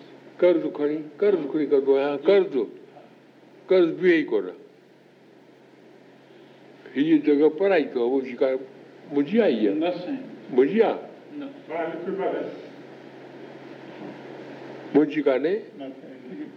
[0.40, 2.54] قرض کڻي قرض کڻي ڪندو آهيان قرض.
[3.66, 4.54] قرض بيهي ئي ڪونه.
[6.94, 8.48] هيءَ جڳهه پڙهائي اٿو منهنجي ڪا
[9.12, 9.74] منهنجي آئي آهي.
[10.56, 10.98] منهنجي آهي؟
[14.94, 15.54] منهنجي ڪانهي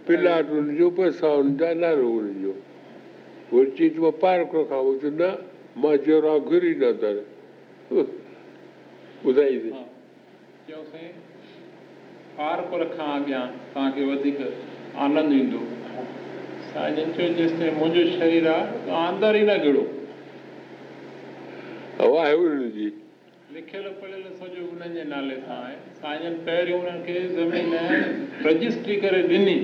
[0.06, 2.52] پلاٽ هن جو پئسا هن جا نالو هن جو
[3.52, 5.30] وري چئي ٿي مان پارڪ رکان مون چيو نه
[5.84, 7.16] مان جهڙا گهري نه در
[9.24, 9.84] ٻڌائيندي ها
[10.66, 11.12] چيو سائين
[12.38, 14.38] پارڪ رکان اڳيان توهان کي وڌيڪ
[15.06, 15.60] آنند ايندو
[16.72, 19.84] سائين چيو جيس تائين منهنجو شرير آهي اندر ئي نه گڙو
[22.00, 22.90] هوا آهي هن جي
[23.56, 27.66] لکيل پڙهيل سڄو انهن جي نالي سان آهي سائين پهريون انهن کي زمين
[28.50, 29.56] رجسٽري ڪري ڏني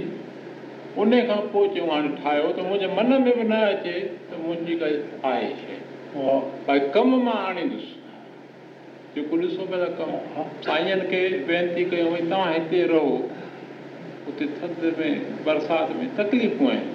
[0.97, 3.97] ان کان پوءِ چيون هاڻي ٺاهيو ته منهنجي من ۾ به نه اچي
[4.30, 4.97] ته منهنجي ڪائي
[5.32, 5.78] آهي شيءِ.
[6.66, 7.86] ڀئي ڪم مان آڻيندس
[9.14, 10.11] جيڪو ڏسو پيا ٿا ڪم
[10.66, 11.20] سائين جن کي
[11.51, 13.14] وينتي ڪيون ڀئي توهان هتي رهو.
[14.28, 15.11] اتي ٿڌ ۾
[15.45, 16.86] برسات ۾ تڪليفون آهن.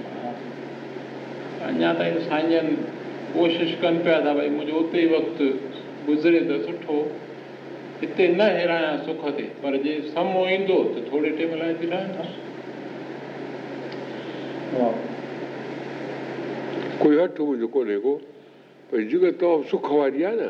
[1.68, 2.68] اڃا تائين سائين جن
[3.36, 5.40] ڪوشش ڪن پيا ٿا ڀئي منهنجو اتي ئي وقت
[6.10, 6.98] گذري ته سٺو.
[8.02, 12.30] هتي نه هرايان سک تي پر جي سامهون ايندو ته ٿوري ٽائيم لاءِ رهندس
[17.02, 18.14] ڪوئي هٿ منهنجو ڪونهي ڪو
[18.92, 20.50] ڀئي جيڪا تمام سک واري آهي نه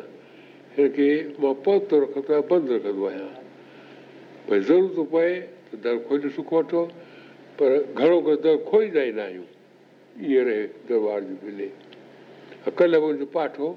[0.78, 1.10] هن کي
[1.42, 3.34] مان پت رکندو آهيان بند رکندو آهيان
[4.50, 5.34] ڀئي ضرورت پئي
[5.70, 6.82] ته در کولي سک وٺو
[7.58, 7.70] پر
[8.00, 9.48] گهڻو ڪري در کوئيندا ئي نه آهيون
[10.22, 11.70] ائين رهي درٻار جي ملي
[12.78, 13.70] ڪلهه منهنجو پاٺ هو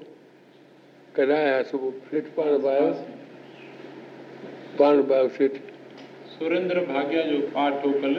[1.15, 2.91] ڪلهه آيا صبح سيٺ پاڻ آيو
[4.77, 5.53] پاڻ آيو سيٺ
[6.39, 8.13] سريندر ڀاگيا جو پاٺ هو ڪل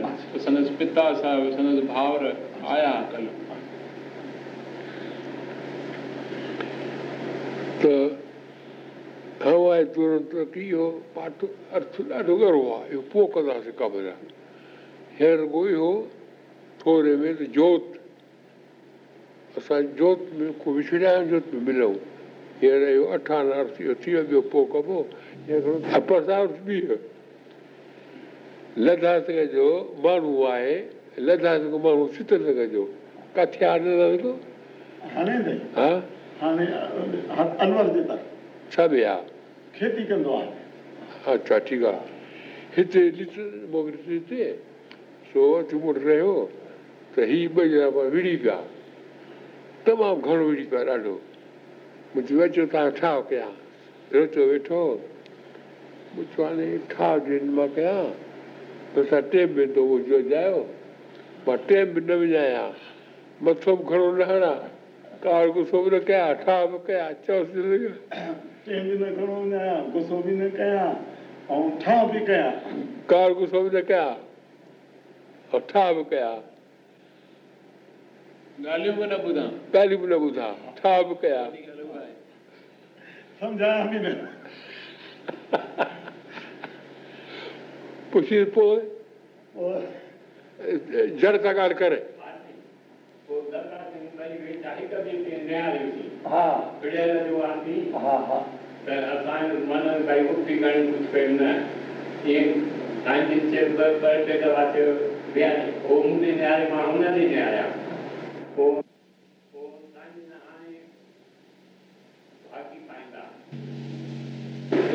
[0.45, 2.25] سندس پتا صاحب سندس ڀائر
[2.73, 3.27] آيا ڪل
[7.83, 7.95] ته
[9.45, 11.45] هوائي ترنت ڪه اهو پاٺ
[11.79, 14.15] ارٿ ڏاڍو ڳرو آهي اهو پوءِ ڪنداسين جا
[15.21, 15.93] هينئر اهو
[16.83, 17.87] ٿوري ۾ ته جوت
[19.63, 21.97] اسان جوت ۾ ڪو وڇڙيا جوت ۾ ملون
[22.65, 24.99] هينئر اهو اٺان ارٿ اهو ٿي ويو ٻيو پوءِ ڪبو
[26.01, 27.01] اپسا ارٿ به
[28.77, 29.69] لداخ جو
[30.03, 30.77] ماڻهو آهي
[31.19, 32.87] لداخ جو ماڻهو چترنگر جو.
[33.35, 33.81] ڪٿي آهي
[35.77, 36.03] ها؟
[38.71, 39.19] ڇا به
[41.27, 42.05] اڇا ٺيڪ آهي.
[42.77, 43.35] هتي ڏس
[43.73, 44.55] موڪلي هتي.
[45.33, 45.41] سو
[45.85, 46.49] وٽ رهيو
[47.15, 48.59] ته هيءَ ٻئي ڄڻا وڙي پيا.
[49.85, 51.17] تمام گهڻو وڙي پيا ڏاڍو.
[52.15, 53.53] مون چيو اچو توهان ڇا ڪيان؟
[54.15, 54.99] روچو ويٺو؟
[56.39, 57.19] هاڻي ڇا
[57.57, 58.30] مان ڪيان
[58.99, 60.61] اسان ٽيم ۾ ٿو منهنجو جايو
[61.47, 62.71] مان ٽيم به نه وڃايان
[63.45, 64.61] مٿو به گهڻو نه هڻان.
[65.25, 67.49] ڪار غصو به نه ڪيان ٺا به ڪيان چيوس
[68.65, 69.37] چينج نه کڻو
[69.95, 70.95] غصو به نه ڪيان
[71.57, 72.53] ۽ ٺا به ڪيان.
[73.11, 74.15] ڪار غصو به نه ڪيان
[75.53, 76.41] اور ٺا به ڪيان.
[78.65, 79.51] ڳالهيون به نه ٻڌان.
[79.73, 81.43] ڳالهيون به نه ٻڌان ٺا به ڪيا.
[83.41, 84.13] سمجهايا به نه
[88.13, 88.79] پڇي پوءِ
[91.21, 92.01] جڙ سان ڳالهه ڪري.
[96.27, 96.47] ها.
[98.03, 98.11] ها.
[98.27, 98.45] ها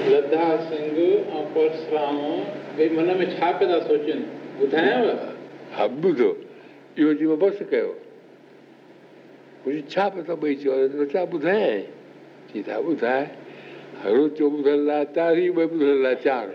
[0.09, 2.19] لدا سنگهه ۽ پرسرام
[2.77, 4.19] ڀئي من ۾ ڇا پيا ٿا سوچن
[4.59, 5.13] ٻڌايانو؟
[5.75, 6.29] ها ٻڌو
[6.97, 7.91] اهو جي مان بس ڪيو.
[9.63, 11.81] ڪجهه ڇا پيو ٿا ٻئي ته ڇا ٻڌائي
[12.49, 13.25] چئي ٿا ٻڌائي
[14.15, 16.47] روچو ٻڌڻ لاءِ چار ئي ٻه ٻڌڻ لاءِ چار.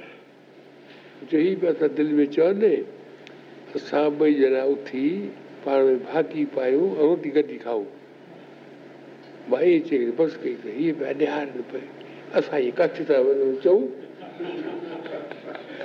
[1.31, 2.65] چئي پيا ٿا دل ۾ چون
[3.75, 5.07] اسان ٻئي ڄڻا اٿي
[5.65, 7.89] پاڻ ۾ ڀاڪي پايون ۽ روٽي گڏ کائون.
[9.55, 11.87] اهي چئي بس ڪئي ته هيءَ پيا ڏيارن پئي
[12.39, 13.83] اسان اهي ڪٿي ٿا وڃون چئون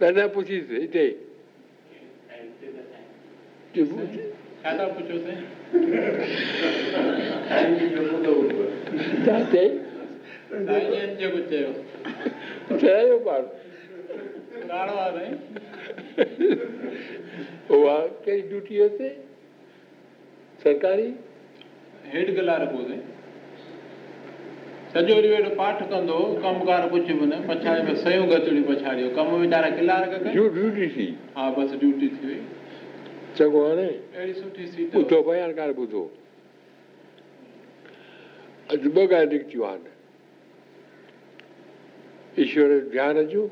[0.00, 1.06] پڇيس هتي
[13.24, 13.42] پاڻ
[17.70, 19.08] اها ڪهڙي ڊيوٽي
[20.62, 21.08] سرڪاري
[22.12, 22.28] هيٺ
[22.72, 23.09] پوءِ سائين
[24.92, 29.10] سڄو ڏينهن ويٺو پاٺ ڪندو ڪم ڪار ڪجهه به نه پڇاڙيءَ ۾ سيون گتڙيون پڇاڙيو.
[29.16, 31.06] ڪم ويچارا ڪلار ڪن ڊيو- ڊيوٽي ٿي.
[31.36, 32.40] ها بس ڊيوٽي ٿي وئي.
[33.36, 36.02] چڱو هاڻي اهڙي سٺي سيٽ ٻڌو بيان ڪانه ٻڌو
[38.72, 39.82] اڄ ٻه ڳالهه نڪتيون آهن.
[42.38, 43.48] ايشور ڌيان جون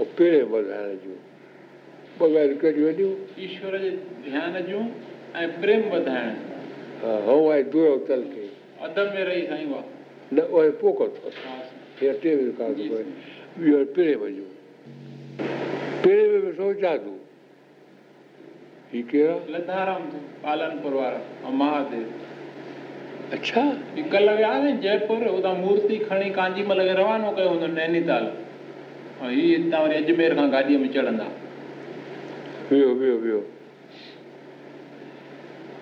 [0.00, 1.18] ۽ پيري وڌائڻ جون.
[2.18, 3.90] ٻه ڳالهيون ڪهڙيون وڏيون ايشور جي
[4.26, 4.86] ڌيان جون
[5.42, 6.32] ۽ پريم وڌائڻ.
[7.02, 8.41] ها هون آهي دور تل کي
[8.86, 9.82] ادب ۾ رهي سائين اها
[10.36, 11.54] نه اهي پوک اٿو ها
[12.00, 13.04] هيءَ ٽي ۾ ڪانه ٿو پئي
[13.58, 14.50] ٻيو آهي پيري وڃون
[16.04, 17.18] پيري ۾ به سوچان تون
[18.92, 20.02] هي ڪهڙا لڌارام
[20.42, 21.20] پالنپور وارا
[21.50, 22.06] ۽ مهاديو
[23.36, 23.64] اڇا
[23.96, 28.28] هي ڪلهه ويا هئا جئپور اتان مورتي کڻي ڪانجيمل کي روانو ڪيو هوندو نينيتال
[29.22, 31.26] ۽ هيءَ هتان وري اجمير کان گاڏيءَ ۾ چڙهندا
[32.70, 33.40] ويو ويو ويو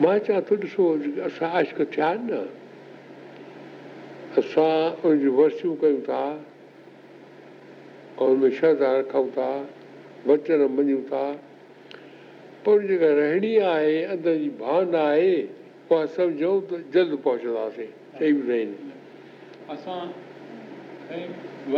[0.00, 0.84] مان چوان ٿو ڏسو
[1.24, 2.40] اسان آشڪ ٿيا آهن نه
[4.40, 6.22] اسان ان جي ورسيون ڪيون ٿا
[8.24, 9.50] ان ۾ شرڌا رکون ٿا
[10.30, 11.22] وچن مڃون ٿا
[12.64, 15.38] پر ان جيڪا رهڻي آهي اندر جي ڀاونا آهي
[15.90, 18.70] اها سمجهون ته جلد پهچنداسين چئي به نه آهن
[19.78, 20.06] اسان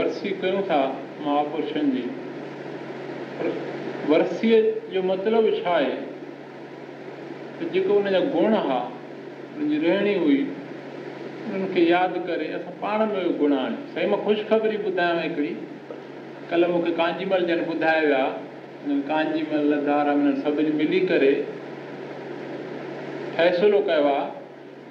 [0.00, 0.82] ورسي ڪيون ٿا
[1.20, 2.08] مهاپرشن جي
[4.10, 4.60] ورسيءَ
[4.92, 5.96] جو مطلب ڇا آهي
[7.58, 8.80] ته جيڪو هن جا گڻ هئا
[9.58, 10.40] هن جي رهڻي هئي
[11.46, 15.52] انهن کي ياد ڪري اسان پاڻ ۾ گڻ آڻي سائين مان خوشخبري ٻڌايانو هڪڙي.
[16.50, 18.24] ڪلهه مون کي ڪانجيمل جن ٻڌائي ويا.
[18.86, 21.34] هنن ڪانجيمل ڌارام هنن سڀني ملي ڪري
[23.36, 24.26] فيصلو ڪيو آهي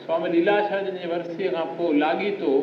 [0.06, 2.54] سوامي ليلا شاهه جن جي ورسيءَ کان پوءِ لاڳيتو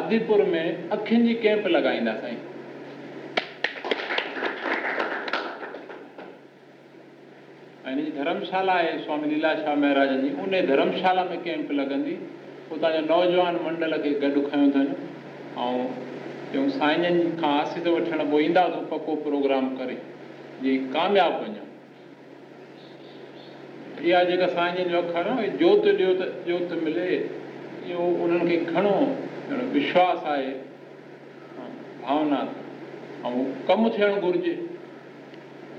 [0.00, 0.66] آديپور ۾
[0.98, 2.38] اکين جي ڪيمپ لڳائيندا سائين
[7.84, 10.30] ۽ هن جي ڌرمشالا آهي سوامي ليلا شاهه مهاراجن جي.
[10.42, 12.14] ان ڌرمشالا ۾ ڪيمپ لڳندي
[12.74, 14.88] اتان جو نوجوان منڊل کي گڏ کنيو اٿن
[15.64, 15.82] ۽
[16.52, 19.96] چيون سائين کان آسيس وٺڻ پوءِ ايندا تون پڪو پروگرام ڪري.
[20.62, 21.68] جيئن ڪامياب وڃون.
[24.00, 28.96] اها جيڪا سائين جو اکر آهي جوت ڏيو ته جوت ملي اهو انهن کي گهڻو
[29.74, 30.52] وشواس آهي
[32.06, 32.40] ڀاونا
[33.32, 34.54] ۽ ڪم ٿيڻ گهرجي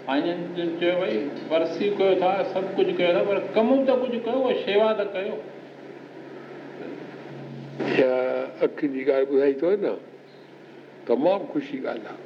[0.06, 1.18] سائين چيو ڀئي
[1.52, 5.36] ورسي ڪيو ٿا سڀ ڪجهه ڪيو ٿا پر ڪم ته ڪجهه ڪيو شيوا ته ڪيو.
[7.86, 8.14] اها
[8.68, 9.94] اک جي ڳالهه ٻڌائي اٿو نه
[11.10, 12.24] تمام خوشي ڳالهه آهي.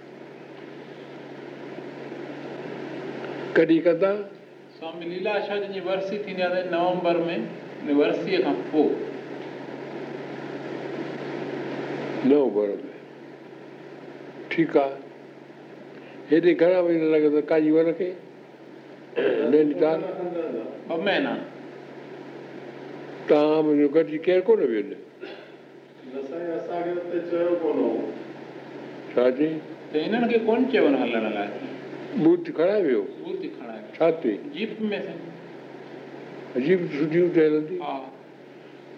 [3.55, 4.11] ڪڏهن ڪندا؟
[4.79, 7.37] سوامي ليلا شاهه جي ورسي ٿيندي آهي نومبر ۾
[7.99, 8.89] ورسيءَ کان پوءِ.
[12.31, 12.97] نومبر ۾.
[14.49, 15.08] ٺيڪ آهي
[16.31, 18.09] هيڏي گهڻا مهينا لڳندا ڪاجي ون کي
[19.51, 19.99] نينيتال
[20.87, 21.33] ٻه مهينا
[23.29, 24.97] توهان منهنجو گڏجي ڪير ڪونه ويو نه
[26.59, 27.97] اسان کي هتي چيو ڪونه هو
[29.13, 29.51] ڇا چئي
[29.91, 31.49] ته هنن کي ڪونه چيو نه هلڻ لاءِ
[32.23, 35.27] بوٿ کڻائي ويو بوٿ کڻائي ڇا تي جيپ ۾ سائين
[36.57, 37.93] عجيب ڇٽيون ٿيل هوندي ها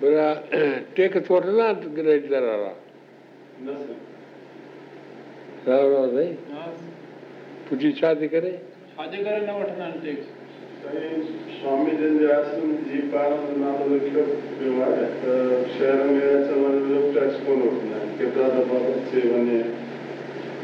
[0.01, 0.27] ڀلا
[0.95, 1.67] ٽيڪس وٺندا
[2.11, 2.71] رجسٽر وارا
[3.65, 3.73] نه
[5.67, 6.90] رام رام سائين
[7.71, 8.51] پڇي ڇا ٿي ڪري؟
[8.95, 10.27] ڇا جي ڪري نه وٺندا آهن ٽيڪس.
[10.83, 11.21] سائين
[11.59, 14.25] سوامي جن جي آشرم جي ٻارن جو نالو لکيو
[14.57, 15.31] پيو آهي ته
[15.75, 18.11] شهر ۾ اچڻ وڃڻ جو ٽيڪس ڪونه وٺندا آهن.
[18.19, 19.59] ڪيترا دفعا اچي وڃي.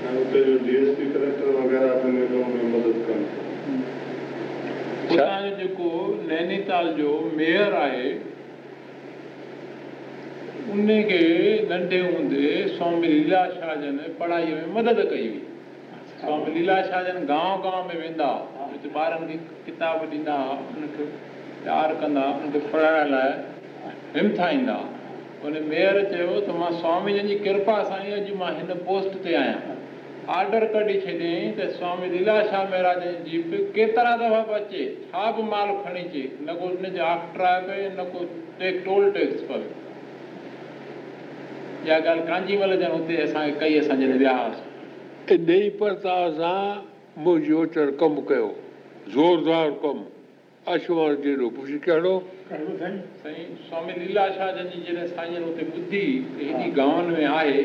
[0.10, 3.20] ۽ هتي جو ڊي ايس پي ڪليڪٽر وغيره به ان ڪم ۾ مدد ڪن.
[5.10, 5.90] هتان جو جيڪو
[6.30, 8.08] نينيتال جو ميئر آهي
[10.72, 11.26] ان کي
[11.74, 12.48] ننڍي هوندي
[12.78, 15.47] سوامي ليلا شاهه جن پڙهائيءَ ۾ مدد ڪئي هئي
[16.22, 18.28] سوامي ليلا شاهه جن گانو گانو ۾ ويندا
[18.60, 21.04] هتي ٻارن کي ڪتاب ڏيندا ان کي
[21.64, 23.32] پيار ڪندا ان کي پڙهائڻ لاءِ
[24.16, 24.78] همٿائيندا
[25.48, 29.18] ان ميئر چيو ته مان سوامي جن جي ڪرپا سان ئي اڄ مان هن پوسٽ
[29.26, 29.76] تي آهيان.
[30.38, 35.26] آرڊر ڪڍي ڇڏيئين ته سوامي ليلا شاهه مهاراج جي جيپ ڪيترا دفعا به اچي ڇا
[35.36, 38.24] به مال کڻي اچي نه ڪو هن جو آفٽرا پئي نه ڪو
[38.64, 39.64] ٽيڪ ٽول ٽيڪس پئي
[41.86, 44.67] اها ڳالهه ڪانجيمل جن هتي اسان کي ڪئي اسان جڏهن ويا هئاسين
[45.32, 46.84] ان ئي پرتاو سان
[47.24, 48.50] منهنجي اوچر ڪم ڪيو.
[49.14, 49.98] زوردار ڪم.
[50.74, 52.16] آشمان جهڙو پڇي ڪهڙو
[53.24, 53.48] سائين.
[53.70, 56.04] سوامي ليلا شاهه جن جي جڏهن سائين هتي ٻڌي
[56.38, 57.60] ته هيڏي گانون ۾ آهي.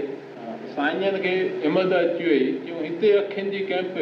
[0.75, 1.35] سائين کي
[1.67, 2.49] همت اچي وئي.
[2.67, 3.95] جو هتي اکين جي ڪيمپ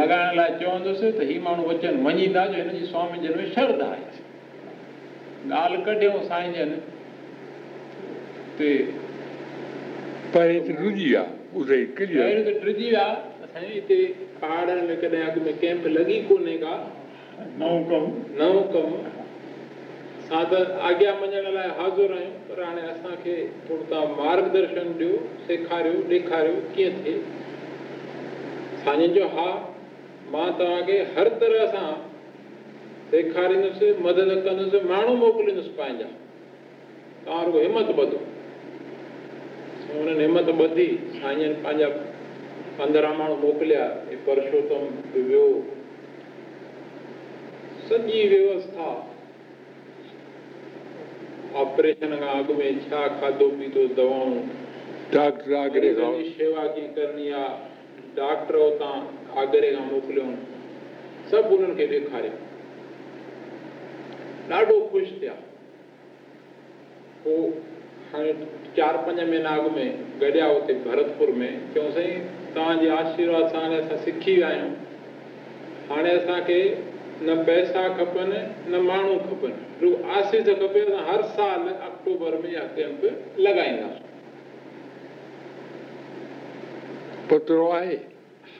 [0.00, 3.88] لڳائڻ لاءِ چوندس ته هيءُ ماڻهو وچن مڃيندا جو هن جي سوامي جن ۾ شرڌا
[3.96, 4.04] آهي.
[5.50, 6.70] ڳالهه ڪڍيئون سائين جن
[8.60, 8.70] تي
[10.32, 13.04] پهرين ڏجي آهي ٻڌئي ڪليئر پهريون ته ٽجي ويا.
[13.44, 13.98] اسان جي هتي
[14.40, 16.74] پهاڙن ۾ ڪڏهن اڳ ۾ ڪيمپ لڳي ڪونهي ڪا.
[17.60, 18.04] نئون ڪم.
[18.40, 18.88] نئون ڪم.
[20.20, 23.36] اسان ته آگيا مڃڻ لاءِ حاضر آهيون پر هاڻي اسان کي
[23.68, 27.16] ٿورو توهان مارگدرشن ڏيو سيکاريو ڏيکاريو ڪيئن ٿئي.
[28.84, 29.48] سائين جو ها
[30.36, 31.90] مان توهان کي هر طرح سان
[33.10, 36.08] سيکاريندس مدد ڪندس ماڻهو موڪليندس پنهنجا.
[37.24, 38.24] توهان رڳو همت ٻڌو
[39.94, 40.88] هنن همت ٻڌي
[41.20, 41.88] سائين پنهنجا
[42.78, 44.82] پندرهن ماڻهو موڪليا هي پرشوتم
[45.14, 45.44] ويو
[47.88, 48.88] سڄي ويوسٿا
[51.62, 54.34] آپريشن کان اڳ ۾ ڇا کاڌو پيتو دوائون
[55.12, 59.06] ڊاڪٽر آگري کان شيوا ڪيئن ڪرڻي آهي ڊاڪٽر اتان
[59.44, 60.34] آگري کان موڪليئون
[61.30, 62.34] سڀ انهن کي ڏيکاريو
[64.50, 65.34] ڏاڍو خوش ٿيا
[67.22, 67.50] پوءِ
[68.12, 68.32] هاڻي
[68.76, 69.84] چار پنج مهينا اڳ ۾
[70.22, 74.72] گڏيا هتي ڀرتپور ۾ چيون سائين توهان جي آشيرواد سان هاڻي اسان سکي ويا آهيون.
[75.90, 76.60] هاڻي اسان کي
[77.28, 78.32] نه پئسا کپن
[78.72, 79.52] نه ماڻهو کپن.
[79.82, 83.02] رڳو آسيس کپي اسان هر سال آڪٽوبر ۾ اها ڪيمپ
[83.46, 84.04] لڳائينداسين.
[87.28, 87.98] پترو آهي؟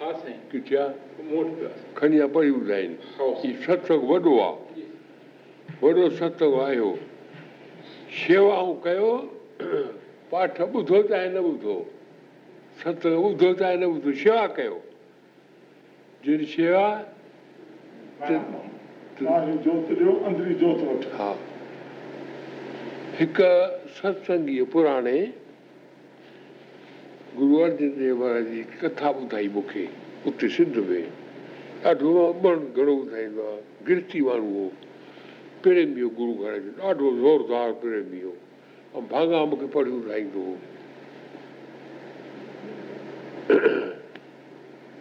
[0.01, 0.41] ها سائين.
[0.53, 0.85] ڪه ڇا
[1.29, 1.85] مون وٽ پيو آهي.
[2.01, 4.85] کڻي آهي پڙهي ٻڌائين ها هي ستسنگ وڏو آهي
[5.83, 6.91] وڏو ستسنگ آيو.
[8.25, 9.11] شيوائون ڪيو
[10.31, 11.77] پاٺ ٻڌو چاهي نه ٻڌو.
[12.81, 14.13] ستسنگ ٻڌو چاهي نه ٻڌو.
[14.13, 14.79] شيوا ڪيو.
[16.25, 16.87] جهڙي شيوا
[21.19, 21.31] ها.
[23.19, 23.39] هڪ
[23.97, 25.21] ستسنگيءَ پراڻي
[27.39, 29.87] گرو ارجن ديو مهاراج جي ڪٿا ٻڌائي مون کي.
[30.27, 31.03] اتي سنڌ ۾.
[31.83, 33.63] ڏاڍو امڻ گهڻو ٻڌائيندو آهي.
[33.89, 34.69] گرتي ماڻهو هو.
[35.63, 38.35] پريمي هو گرو گهر جو ڏاڍو زوردار پريمي هو
[38.97, 40.55] ۽ ڀاڱا مون کي پڙهي ٻڌائيندو هو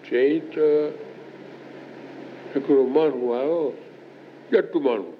[0.07, 0.67] چئي ته
[2.55, 3.61] هڪڙو ماڻهو آيو
[4.51, 5.11] ڄٽ ماڻهو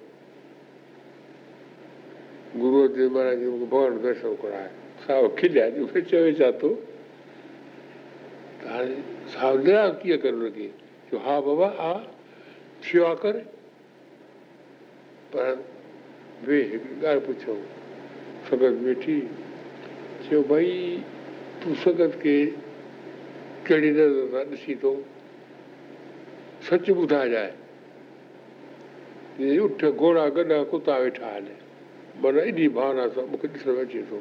[2.63, 4.69] گرو ارجن مهاراج مون کي ڀڳوان درشن ڪرائي
[5.05, 6.73] صاحب کليا مون کي چوي ڇا ٿو
[8.59, 8.97] ته هاڻي
[9.37, 10.67] صاحب نراش ڪيئن ڪري هن کي
[11.09, 11.93] چيو ها بابا ها
[12.89, 13.35] شيوا ڪر
[15.31, 15.47] پر
[16.47, 17.55] وي هڪڙي ڳالهه پڇو
[18.49, 19.19] سنگت ويٺي.
[20.29, 20.97] چيو ڀئي
[21.61, 22.37] تون سنگت کي
[23.67, 24.93] ڪهڙي نظر سان ڏسي ٿو؟
[26.67, 27.51] سچ ٻڌائجانءِ
[29.63, 31.47] اٺ گهوڙا گڏا ڪتا ويٺا آهن.
[32.21, 34.19] معنيٰ ايڏي ڀاونا سان مون کي ڏسڻ اچي ٿو.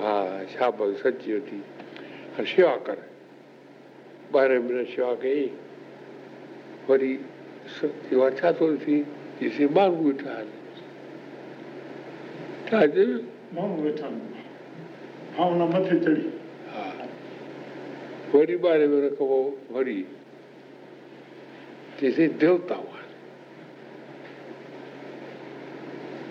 [0.00, 0.16] ها
[0.54, 1.38] شاباش سچي
[2.46, 2.98] شيوا ڪر.
[4.32, 5.48] مهيني شيوا ڪئي.
[6.88, 7.18] وري
[8.40, 8.96] ڇا ٿو ٿي
[9.40, 10.48] ڏسي ماڻهو ويٺا آهن
[12.68, 13.14] ڇا چيو
[13.54, 14.18] ماڻهو ويٺا آهن
[15.36, 16.30] ڀاونا مٿي چڙهي
[16.74, 16.84] ها
[18.32, 19.98] وري ٻارهين مهيني کان پوءِ وري
[21.98, 23.10] چئيسين ديوتائون آهن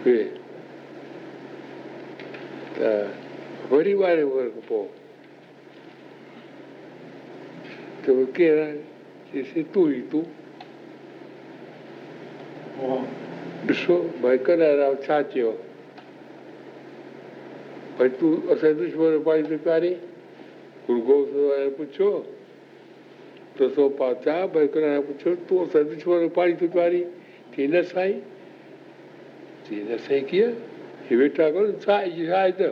[0.06, 0.20] وي
[2.78, 2.90] ته
[3.72, 4.88] وري ٻارهين مهيني کان پوءِ
[8.02, 8.80] ته اهو ڪير آهي
[9.32, 10.45] چئيسين تون ئي تون واهه
[12.78, 15.52] ڏسو ڀئي ڪڏهن رام ڇا چيو
[17.98, 19.94] ڀئي تون اسان جي دشمن پاڻي ٿو پياري
[20.88, 22.10] گرو گوبند واري پڇيو
[23.58, 27.02] ته سو پا ڇا ڀئي ڪڏهن پڇيو تون اسان جي دشمن پاڻي ٿو پياري
[27.56, 28.20] چئي نه سائين
[29.68, 30.52] چئي نه سائين ڪيئن
[31.10, 32.70] هي ويٺا ڪيو ڇا ڇا آهي ته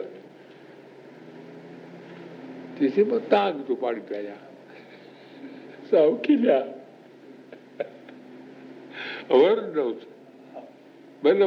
[2.78, 4.40] چئيسين مان توهان کي ٿو پاڻي پياريان
[5.90, 6.58] ساهه کليا
[11.22, 11.42] ٻن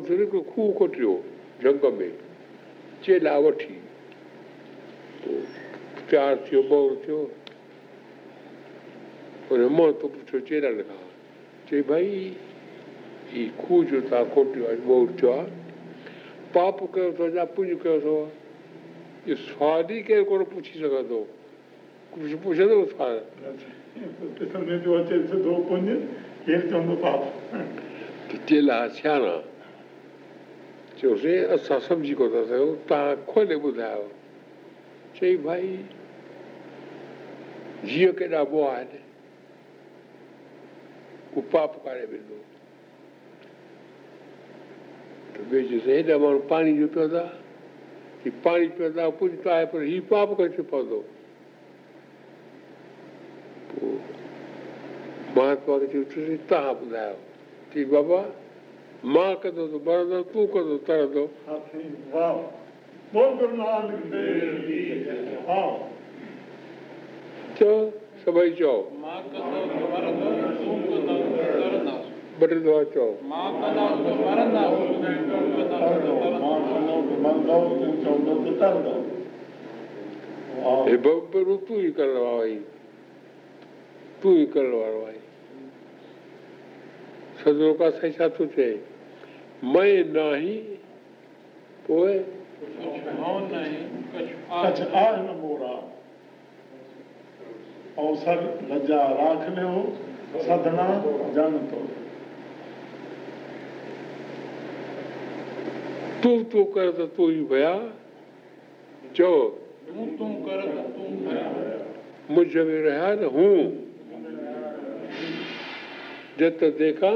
[0.00, 0.74] ٿيو هڪڙو کوهه
[1.62, 2.10] جنگ ۾.
[3.02, 3.74] چيلا وٺي.
[5.22, 5.42] پوءِ
[6.10, 7.26] تيار ٿيو بور ٿيو.
[9.50, 11.04] هن موهه ٿو پڇيو چيلن کان
[11.68, 12.32] چئي ڀئي
[13.32, 15.46] هي کوهه جو توهان ڪوٽيو آهي بور ٿيو آهي
[16.52, 18.16] پاپ ڪيو اٿو يا پڃ ڪيو اٿو
[20.08, 21.20] ڪير ڪونه پڇي سگهندو
[22.12, 22.76] ڪجهه پڇندو
[28.98, 29.34] سياڻا
[30.98, 34.06] چيوسين اسان سمجهي ڪونه ٿا سگهون توهان کولي ٻڌايو
[35.16, 35.72] چئي ڀائي
[37.88, 38.88] جيئن ڪيڏا موهه آهن
[41.32, 42.38] ڪو پاپ ڪاڏي ويندو
[45.32, 47.24] ته ٻئي چيوسين هيڏا ماڻهو پاڻي جو پيو ٿا
[48.24, 51.00] هي پاڻي ٿا پڄ ته آهي پر هيءُ پاپ ڪري پوندو.
[53.70, 53.96] پوءِ
[55.36, 57.16] مهاتما کي چيو توهان ٻڌايو.
[57.72, 58.20] چئي بابا
[59.14, 61.24] مان ڪندو ته مرندو تون ڪندو ترندو.
[67.58, 67.76] چئو
[68.24, 71.16] سڀئي چئو مان ڪندو ته مرندو تون ڪندو
[71.86, 71.94] ته
[72.38, 73.10] بٽندو آهي چئو
[81.66, 82.58] ته ئي ڪرڻ وارو آئي
[84.20, 85.18] تون ئي ڪرڻ وارو آئي
[87.42, 88.74] سدرو ڪا سائين ڇا ٿو چئي
[89.74, 90.56] مين ناهي
[91.86, 92.18] پوءِ
[95.24, 95.74] آهي
[98.04, 98.40] اوسر
[98.70, 99.84] لجا راک ليو
[100.46, 100.88] سدنا
[101.34, 101.80] جن تو
[106.26, 107.72] तूं तूं कर त तूं ई भया
[109.16, 109.34] चओ
[109.88, 111.44] तूं तूं कर त तूं कया
[112.36, 113.52] मुझ में रहा न हूँ
[116.40, 117.12] जब तक देखा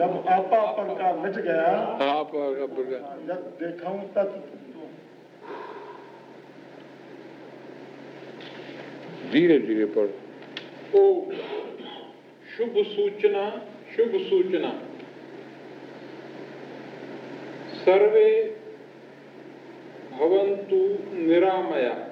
[0.00, 1.72] जब आपापन का मिट गया
[2.08, 2.36] आप
[3.30, 4.36] जब देखा तब
[9.32, 11.08] धीरे धीरे पढ़ो ओ
[12.56, 13.50] शुभ सूचना
[13.96, 14.78] शुभ सूचना
[17.82, 18.56] सर्वे
[20.12, 22.08] भवन्तु निरामया।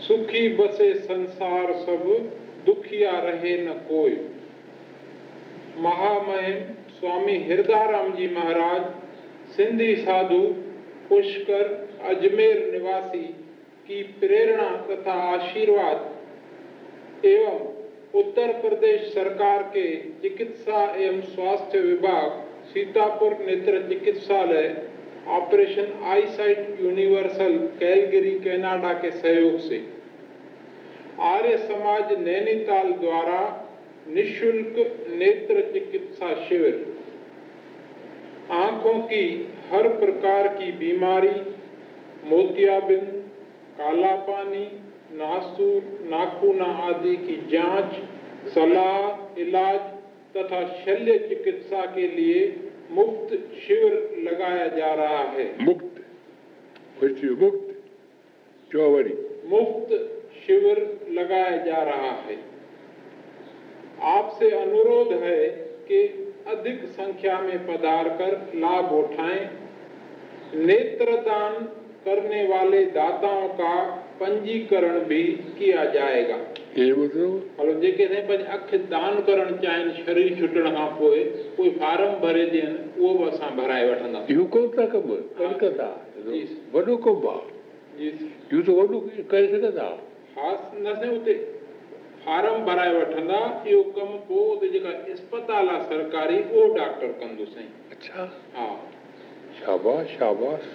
[0.00, 2.32] सुखी बसे संसार सब,
[2.66, 4.28] दुखिया रहे न कोई।
[5.78, 8.82] महामहिम स्वामी हिरदाराम जी महाराज,
[9.52, 10.42] सिंधी साधु,
[11.08, 13.24] पुष्कर, अजमेर निवासी
[13.86, 16.16] की प्रेरणा तथा आशीर्वाद,
[17.24, 17.58] एवं
[18.14, 24.82] उत्तर प्रदेश सरकार के चिकित्सा एवं स्वास्थ्य विभाग सीतापुर नेत्र चिकित्सालय,
[25.28, 29.78] Operation Eyesight Universal, Calgary, Canada के सहयोग से।
[31.20, 33.40] आर्य समाज नैनीताल द्वारा
[34.08, 34.76] निशुल्क
[35.08, 36.86] नेत्र चिकित्सा शिविर।
[38.50, 41.40] आँखों की हर प्रकार की बीमारी,
[42.24, 43.08] मोतियाबिंद,
[43.78, 44.64] काला पानी,
[45.12, 47.94] नासूर, नाखूना आदि की जाँच,
[48.48, 49.80] सलाह, इलाज
[50.38, 52.56] तथा शल्य चिकित्सा के लिए
[52.90, 56.04] मुफ़्त शिविर लगाया जा रहा है। मुक्त।
[57.42, 57.82] मुक्त।
[58.72, 59.90] चौवरी। मुफ़्त
[60.46, 62.38] शिविर लगाया जा रहा है।
[64.02, 65.48] आपसे अनुरोध है
[65.88, 66.02] कि
[66.46, 69.50] अधिक संख्या में पधार कर लाभ उठाएँ।
[70.54, 71.64] नेत्रदान
[72.04, 73.84] करने वाले दाताओं का
[74.20, 75.24] पंजीकरण भी
[75.58, 76.36] किया जाएगा।
[76.78, 81.22] يي مطلب مطلب جيڪي سائين پنهنجي اک دان ڪرڻ چاهين شرير ڇٽڻ کان پوءِ
[81.56, 85.88] ڪوئي فارم ڀري ڏين اهو به اسان ڀرائي وٺندا اهو ڪونه ٿا ٿا
[86.26, 86.42] جي.
[86.74, 89.00] وڏو ڪم آهي اهو ته وڏو
[89.32, 89.88] ڪري سگهندا
[90.34, 91.36] خاص نه سائين اتي
[92.26, 97.70] فارم ڀرائي وٺندا اهو ڪم پوءِ اتي جيڪا اسپتال آهي سرڪاري اهو ڊاڪٽر ڪندو سائين
[97.96, 98.28] اڇا
[98.58, 98.68] ها
[99.62, 100.68] شاباش شاباش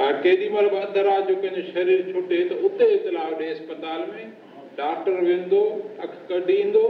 [0.00, 3.54] ها ڪيڏي مهل به اڌ رات جو ڪنهن جو شرير ڇٽي ته اتي اتلاهه ڏي
[3.58, 4.26] اسپتال ۾
[4.78, 5.62] ڊاڪٽر ويندو
[6.04, 6.84] اک ڪڍي ايندو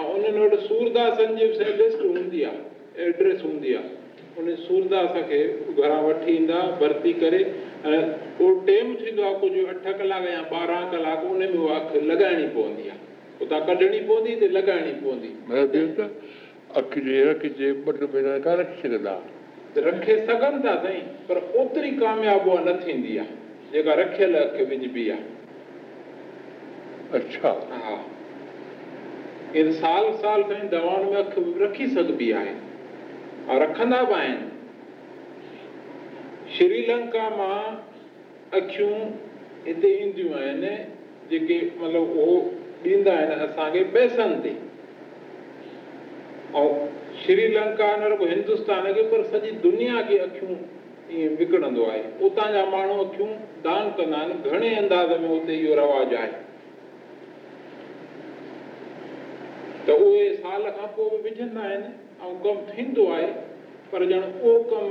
[0.00, 3.98] ۽ انهن وٽ سورداسن جي به لسٽ هوندي آهي ايڊريس هوندي آهي
[4.40, 5.40] ان سورداس کي
[5.78, 10.86] گهران وٺي ايندا ڀرتي ڪري ۽ اهو ٽيم ٿيندو آهي ڪجهه اٺ ڪلاڪ يا ٻارهن
[10.94, 13.00] ڪلاڪ ان ۾ اها اک لڳائڻي پوندي آهي
[13.40, 15.32] اتان ڪڍڻي پوندي ته لڳائڻي پوندي
[16.80, 19.14] اک جي رک جي ٻه ٽي مهينا کان رکي سگهندا
[19.90, 23.38] رکي سگهن ٿا سائين پر اوتري ڪامياب اها نه ٿيندي آهي
[23.72, 25.39] جيڪا رکيل اک وجهبي آهي
[27.18, 27.94] اڇا ها
[29.60, 32.52] ان سال سال تائين دوائن ۾ اک رکي سگهبي آهي
[33.54, 34.40] ۽ رکندا به آهن
[36.58, 37.78] سري لنڪا مان
[38.58, 39.08] اکيون
[39.66, 40.64] هتي اينديون آهن
[41.32, 42.36] جيڪي مطلب اهو
[42.84, 44.52] ڏيندا آهن اسان کي پئسن تي
[46.60, 46.68] ۽
[47.24, 52.54] سري لنڪا نه رڳو هندستان کي پر سڄي دنيا کي اکيون ائين وڪڻندو آهي اتان
[52.58, 53.34] جا ماڻهو اکيون
[53.66, 56.32] دان ڪندا آهن گهڻي انداز ۾ اتي اهو رواج آهي
[59.86, 61.82] ته اهي سال کان پوءِ به وجهندا آهن
[62.28, 63.28] ۽ ڪم ٿيندو آهي
[63.90, 64.88] پر ڄڻ اهو ڪم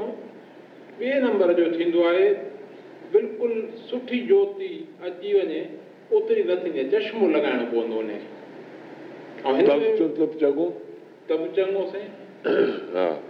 [1.00, 2.28] ٻئي نمبر جو ٿيندو آهي
[3.14, 3.54] بلڪل
[3.90, 4.72] سٺي جيوتي
[5.10, 5.62] اچي وڃي
[6.12, 8.12] اوتري نه ٿيندي آهي چشمو لڳائڻو پوندو ان
[9.46, 9.66] هن
[10.20, 10.70] تب چڱو.
[11.30, 12.12] چڱو سائين.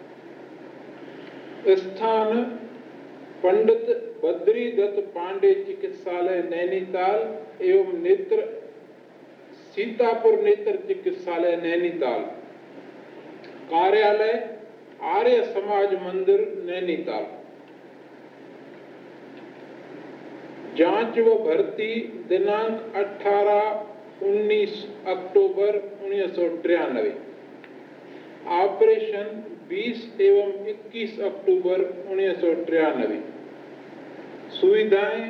[1.73, 2.43] اسٿان
[3.41, 3.89] پنڊت
[4.21, 7.19] بدري دت پانڊي چڪتسالي نينيتال
[7.67, 8.39] ايون نيتر
[9.79, 12.19] सीतापुर नेत्र चिकित्सालय नैनीताल।
[13.69, 14.33] कार्यालय,
[15.01, 17.23] आर्य समाज मंदिर नैनीताल।
[20.75, 21.93] जाँच व भर्ती
[22.29, 23.61] दिनांक 18
[24.23, 24.75] 19
[25.07, 27.15] अक्टूबर, उन्नीस सौ तिरानवे।
[28.47, 31.81] ऑपरेशन 20 एवं 21 अक्टूबर,
[32.11, 33.21] उन्नीस सौ तिरानवे।
[34.51, 35.29] सुविधाएँ,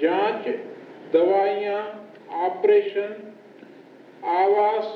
[0.00, 0.48] जाँच,
[1.12, 3.26] दवाइयाँ, ऑपरेशन
[4.22, 4.86] آواس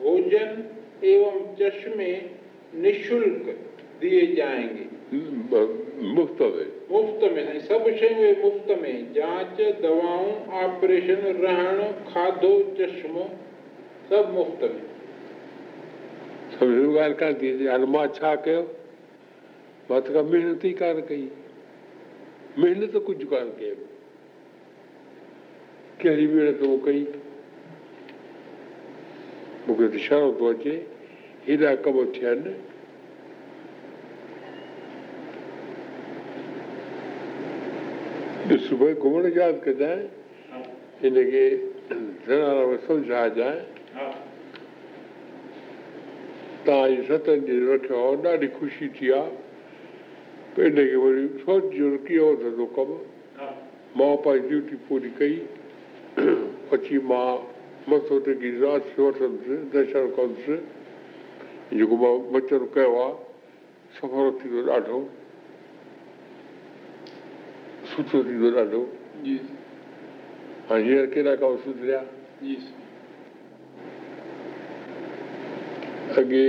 [0.00, 0.60] ڀوڄن
[1.00, 2.12] ايون چشمي
[2.74, 3.48] نشلڪ
[4.00, 4.86] دئي جائينگي.
[5.12, 6.64] مفت ۾.
[6.90, 8.92] مفت ۾۽ سڀ شيون مفت ۾.
[9.14, 10.32] جانچ دوائون
[10.62, 11.80] آپريشن رهڻ
[12.12, 13.26] کاڌو چشمو
[14.08, 14.80] سڀ مفت ۾.
[16.58, 18.62] سمجهو ڳالهه ڪانه ٿي اچي هاڻي مان ڇا ڪيو
[19.88, 21.26] مان ته ڪا محنت ئي ڪانه ڪئي
[22.56, 23.76] محنت ڪجهه ڪانه ڪيو
[26.02, 27.04] ڪهڙي محنت مون ڪئي
[29.66, 30.74] مون کي شرم ٿو اچي
[31.46, 32.40] هيڏا ڪم ٿين
[38.48, 39.92] ڏس ڀئي گهمڻ ياد ڪندا
[41.04, 41.44] هن کي
[42.26, 43.62] ذرا ۾ سمجهائجانئ
[46.66, 49.32] توهان جي ستن ڏينهن رکيو آهي ڏاڍي خوشي ٿي آهي
[50.54, 52.94] پوءِ هن کي وري سوچجو ڪيئن وڌندو ڪم
[53.98, 55.36] مان پنهنجي ڊيوٽي پوري ڪئي
[56.76, 57.53] اچي مان
[57.88, 60.46] مٿو ٽيڪي رات وٺندس درشن ڪندس
[61.78, 63.12] جيڪو مان وچن ڪيو آهي
[63.96, 65.00] سفر ٿيندو ڏاڍو
[67.90, 68.82] سٺو ٿيندو ڏاڍو
[70.70, 72.00] هاڻي هينئر ڪهڙا ڪم سڌريا
[76.20, 76.48] اڳي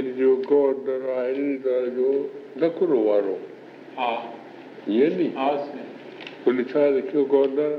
[0.00, 2.10] ان جو گورنر آهي ان طرح جو
[2.64, 3.36] لکنؤ وارو
[3.98, 4.10] ها
[4.88, 5.88] ائين ني ها سائين
[6.46, 7.78] ان ڇا لکيو گورنر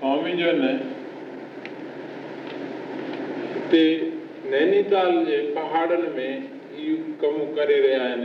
[0.00, 0.60] سوامي جن
[3.54, 3.86] هتي
[4.50, 6.26] نينيتال جي پهاڙن ۾
[6.82, 6.92] اهو
[7.22, 8.22] ڪم ڪري رهيا آهن.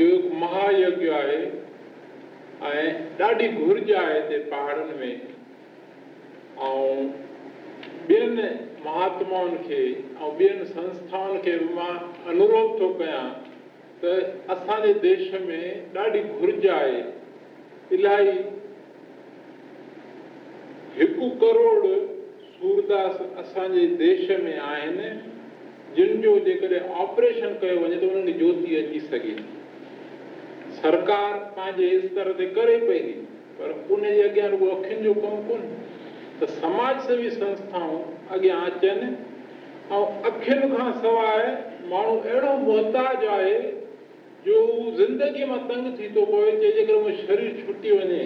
[0.00, 1.38] اهو هڪ مهايجڃ آهي
[2.72, 2.82] ۽
[3.20, 5.08] ڏاڍي گهرج آهي هتي پهاڙن ۾.
[6.66, 6.82] ۽
[8.10, 8.36] ٻين
[8.88, 9.80] مهاتمائن کي
[10.26, 11.96] ۽ ٻين سنسٿائن کي به مان
[12.34, 13.32] انروڌ ٿو ڪيان
[14.04, 14.12] ته
[14.56, 15.62] اسان جي ديش ۾
[15.96, 17.00] ڏاڍي گهرج آهي.
[17.98, 18.36] الاهي
[20.98, 21.78] هڪ ڪروڙ
[22.58, 24.98] سورداس اسان جي ديش ۾ آهن
[25.96, 29.34] جن جو جيڪڏهن آپريشن ڪيو وڃي ته انهن جي جيوتي اچي سگهي.
[30.76, 33.14] سرڪار پنهنجي استر تي ڪري پئي ٿي
[33.58, 35.72] پر ان جي اڳيان اکين جو ڪم ڪونهي.
[36.40, 38.02] ته سماج سيوي سنسٿائون
[38.36, 39.02] اڳيان اچن
[39.98, 40.00] ۽
[40.30, 41.42] اکين کان سواءِ
[41.90, 43.58] ماڻهو اهڙو محتاج آهي
[44.46, 44.62] جو
[45.02, 48.22] زندگيءَ مان تنگ ٿي ٿو پئي چئي جيڪر منهنجو شرير ڇٽي وڃي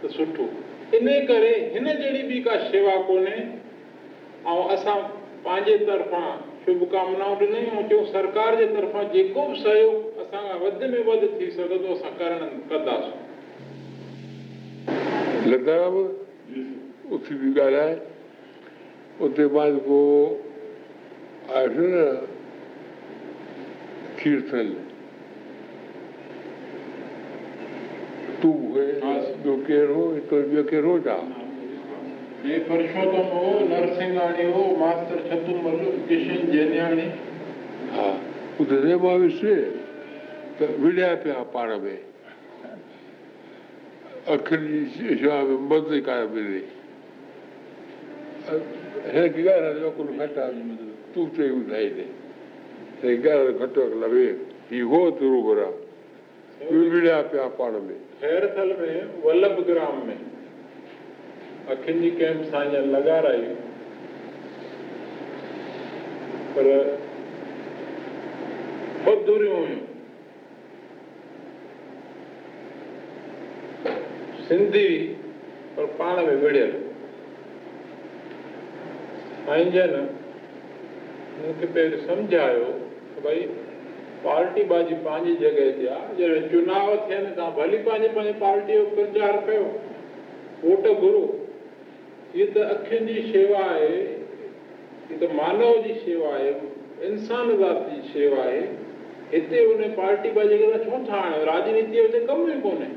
[0.00, 0.48] ته سٺو
[0.94, 3.40] ان ڪري هن جهڙي به ڪا شيوا ڪونهي.
[4.52, 5.00] ۽ اسان
[5.44, 6.28] پنهنجي طرفان
[6.66, 11.22] شڀ ڪامنائون ڏنئي ۽ چيون سرڪار جي طرفان جيڪو به سهيوگ اسان وڌ ۾ وڌ
[11.38, 12.40] ٿي سگهندو اسان ڪرڻ
[12.70, 13.16] ڪنداسين.
[15.50, 15.96] لتارام
[17.14, 17.96] اٿي به ڳالهائي.
[19.26, 20.00] اتي مان جيڪو
[21.58, 22.06] آهي نه
[24.22, 24.68] ڪيرتن
[28.46, 31.16] تون ٻيو ڪير هو هتو ٻيو ڪير هو ڇا
[32.44, 32.58] هي
[33.32, 35.78] هو نرسنهاڻي هو ماستر ڇتمل
[36.10, 37.06] ڪشن جينياڻي
[37.94, 38.08] ها
[38.64, 39.40] اتي مان ويس
[40.58, 41.94] ته وڙيا پيا پاڻ ۾
[44.34, 44.68] اکين
[44.98, 46.62] جي شيوا ۾ مدد ڪانه ملي
[49.14, 50.62] هن کي ڳالهه ڪجهه گهٽ آهي
[51.14, 52.06] تون چئي ٻڌائي ڏي
[53.00, 54.28] ته ڳالهه گهٽ لڳي
[54.70, 55.68] هيءُ هو ترو گهرا
[56.60, 57.94] وڙيا پيا پاڻ ۾.
[58.20, 58.92] کيرٿل ۾
[59.22, 60.14] ولڀ گرام ۾.
[61.72, 63.54] اکين جي ڪيمپ سان لڳارائي
[66.54, 66.64] پر
[69.06, 69.84] مڌريون هيون.
[74.48, 75.14] سنڌي
[75.74, 76.72] پر پاڻ ۾ وڙهيل
[79.46, 79.94] سائين جن
[81.38, 82.66] مون کي پهريون سمجهايو
[83.22, 83.46] ڀئي
[84.26, 88.86] پارٽي باجي پنهنجي جڳهه تي آهي جڏهن چناءُ ٿين توهان ڀلي پنهنجي پنهنجي پارٽيءَ جو
[88.96, 89.66] پرچار ڪيو
[90.62, 91.20] ووٽ گهرو
[92.32, 93.92] هيءَ ته اکين جي شيوا آهي
[95.10, 96.54] هيءَ ته مانو جي شيوا آهي
[97.10, 98.64] انسان ذات جي شيوا آهي
[99.34, 102.90] هتي ان پارٽي باجي کي ڇو ٿا آڻيو راجنيتي ڪم ئي ڪونهي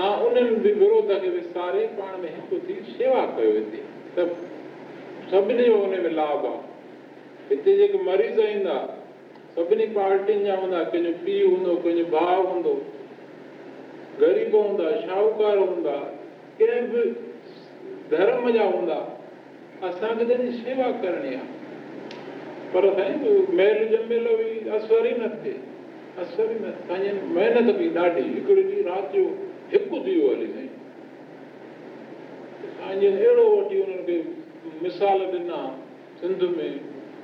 [0.00, 3.86] توهان انهن به وروڌ کي وساري پاڻ ۾ هڪ ٿي شيوا ڪيو هتي
[4.18, 4.22] ته
[5.30, 6.60] سڀني جو هن ۾ لاڀ آهي
[7.54, 8.78] هتي جيڪي مريض ايندا
[9.56, 12.74] سڀني پارٽين جا هوندا ڪنهن جو پيءُ هوندو ڪنهن جو ڀاءُ هوندو
[14.20, 15.96] غريب هوندا شاهوڪار هوندا
[16.58, 17.02] ڪنهن به
[18.10, 18.98] ڌرم جا هوندا
[19.88, 21.48] اسان کي ته شيوا ڪرڻي آهي.
[22.72, 23.16] پر سائين
[23.92, 25.56] جميل به اثر ئي نه ٿئي.
[26.22, 29.24] اثر ئي نه سائين محنت به ڏاڍي هڪڙي ڏينهن رات جو
[29.74, 30.72] هڪ ٿي ويو هلي سائين.
[33.22, 34.16] اهڙو وٺي انهن کي
[34.82, 35.60] مثال ڏنا
[36.20, 36.68] سنڌ ۾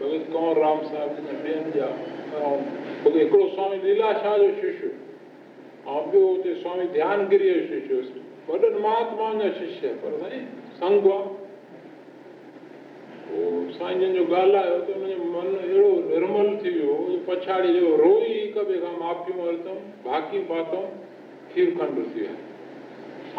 [0.00, 1.10] ڀڳت ڪنور رام صاحب
[1.44, 1.88] ٻين جا
[2.34, 4.90] هڪڙو سوامي ليلا شاهه جو ششي.
[5.86, 6.26] ۽ ٻيو
[6.94, 7.56] ڌيانگريءَ
[14.14, 18.56] جو ڳالهايو ته هن جو من اهڙو نرمل ٿي ويو جو پڇاڙي جو روئي هڪ
[18.68, 20.86] ٻئي کان مافيون ورتئون ڀاڪيون پاتئون
[21.54, 22.34] کير کنڊ ٿي ويا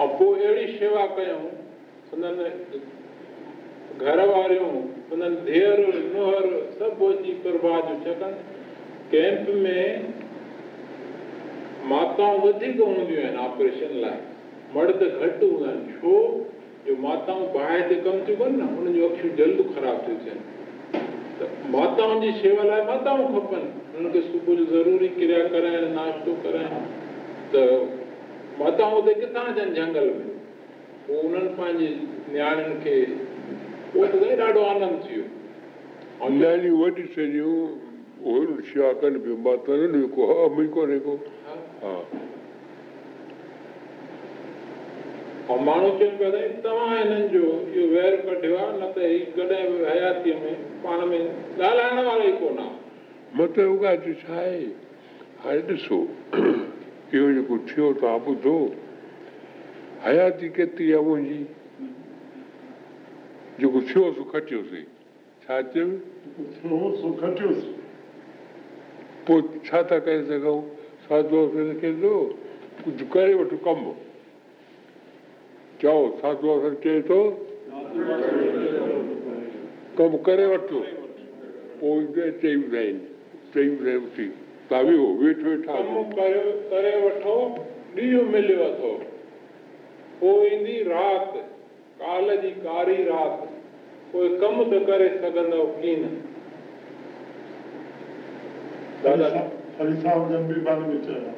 [0.06, 1.44] ۽ پوءِ اهڙي شيوا ڪيون
[4.02, 4.76] گهر واريون
[5.12, 5.80] هنن ڌيئر
[6.14, 6.46] نهر
[6.80, 7.00] سڀ
[9.12, 9.80] ڪيمپ ۾
[11.92, 14.18] ماتائون وڌيڪ هونديون آهن آپريشن لاءِ.
[14.76, 15.80] مرد گهٽ هوندا آهن.
[16.02, 16.16] ڇو؟
[16.86, 20.40] جو ماتائون باهه تي ڪم ٿيون ڪن نه هنن جون اکيون جلد خراب ٿيون ٿين.
[21.40, 21.46] ته
[21.78, 23.68] ماتائن جي شيوا لاءِ ماتائون کپن.
[23.98, 26.90] هنن کي صبح جو ضروري ڪريا ڪرائين ناشتو ڪرائين
[27.52, 27.62] ته
[28.64, 30.26] ماتائون هتي ڪٿان اچن؟ جهنگل ۾.
[31.06, 31.90] پوءِ انهن پنهنجي
[32.34, 32.98] نياڻين کي
[33.94, 37.91] پوءِ ڏاڍو آنند ٿي ويو ۽ وڏي سڄيون
[38.26, 41.14] اهي شيوا ڪن پيون ماتا نه ڪو ها منهنجي ڪونهي ڪو
[41.85, 41.95] ها
[45.52, 49.23] ۽ ماڻهو چون پيا سائين توهان هنن جو اهو وير ڪڍيو آهي نه ته هيءُ
[49.38, 50.53] ڪڏهن به حياتيءَ ۾
[50.84, 51.19] پاڻ ۾
[51.61, 54.69] ڳالهائڻ وارو ئي ڪونه آهي مطلب ڳالهه ڇا آهي
[55.48, 55.99] هاڻي ڏسو
[56.38, 58.56] اهو جيڪو ٿيو توهان ٻڌو
[60.06, 61.41] حياتي ڪيتري آهي منهنجي
[63.60, 64.89] جيڪو ٿيو سو کٽيوسين
[65.45, 65.88] ڇا چيو
[67.22, 67.81] کٽيوسين
[69.26, 70.61] پوءِ ڇا ٿا ڪري سگهون
[71.07, 71.41] ساڌو
[71.81, 72.14] کي ٿو
[72.84, 73.84] ڪجهه ڪري وٺو ڪم
[75.81, 77.19] چئو ساڌو اسان چئي ٿو
[79.98, 80.81] ڪم ڪري وٺو
[81.80, 81.98] پوءِ
[82.41, 82.98] چئي ٻڌائين
[83.53, 84.27] چئي ٻڌائي اٿي
[84.69, 85.73] توهان ويهو ويٺو ويٺا
[86.72, 87.38] ڪري وٺو
[87.95, 88.91] ڏينهن مليو اٿو
[90.19, 91.39] پوءِ ايندي رات
[92.03, 93.48] ڪال جي ڪاري رات
[94.11, 96.31] پوءِ ڪم ته ڪري سگهندؤ ڪين دادا
[99.06, 101.32] هري صاحب جن ڀي بن ۾ چيو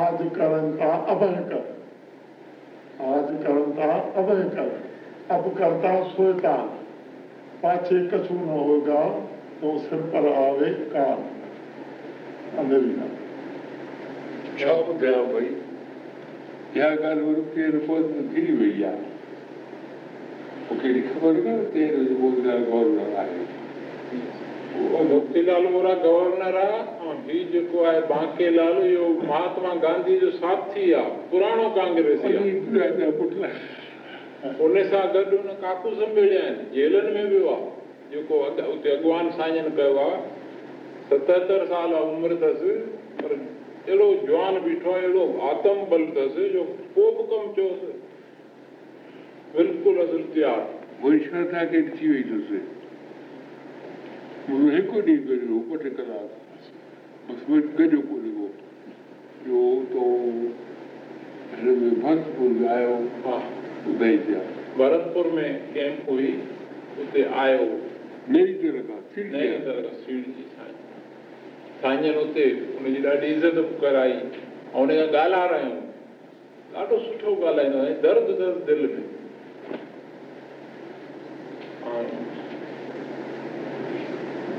[0.00, 1.64] آج ڪرن ٿا اڀي ڪر
[3.12, 3.88] آج ڪرن ٿا
[4.20, 4.68] اڀي ڪر
[5.36, 6.54] اب ڪرتا سويتا
[7.60, 9.00] پاڇي ڪڇ نه هوگا
[9.60, 12.92] تو سر پر آوي ڪانه انڌيري
[14.58, 15.50] ڇا ٻڌايان ڀئي
[16.76, 19.04] اها ڳالهه وري ڪير پوءِ گهري وئي آهي
[20.68, 23.55] مون کي خبر ڪانه تير موديلال گورنر آهي
[24.76, 30.86] اهو موتيلال وورا گورنر آهي ۽ هيءُ جيڪو آهي بانڪيلال اهو مهاتما گانڌي جو ساٿي
[31.00, 32.52] آهي پراڻو ڪانگريسي آهي
[34.64, 37.70] ان سان گڏ هن ڪاڪو سنڀيڙيا آهن جيلن ۾ ويو آهي
[38.14, 40.18] جيڪو اتي اڳواڻ سائين ڪيو آهي
[41.10, 42.62] ستهتر سال عمر اٿس
[43.22, 46.64] پر اهڙو جوان بيٺو آهي اهڙو آتم بل اٿس جو
[46.96, 47.80] ڪو به ڪم چيوس
[49.58, 50.64] بلڪل اصل تيار
[51.04, 52.74] کي ڏسي وئي اٿس
[54.48, 56.28] منهنجو هڪ ڏينهن گڏ ٻه ٽي ڪلاڪ
[57.28, 57.40] بس
[57.78, 58.46] گڏ ڪونهي ڪو
[59.46, 59.62] ٻيو
[59.92, 60.04] تو
[61.62, 62.94] هن ۾ ڀرتپور ۾ آيو
[63.24, 63.36] ها
[63.86, 64.42] ٻڌائي ٿيا
[64.78, 66.30] ڀرتپور ۾ ڪيمپ هئي
[67.04, 67.66] اتي آيو
[68.36, 69.00] نئي طرح کان
[70.36, 70.46] جي
[71.82, 72.46] سائين اتي
[72.78, 74.22] ان جي ڏاڍي عزت ڪرائي ۽
[74.82, 75.76] ان کان ڳالهارايون
[76.72, 79.04] ڏاڍو سٺو ڳالهائيندو درد درد دل ۾
[81.96, 82.26] ۽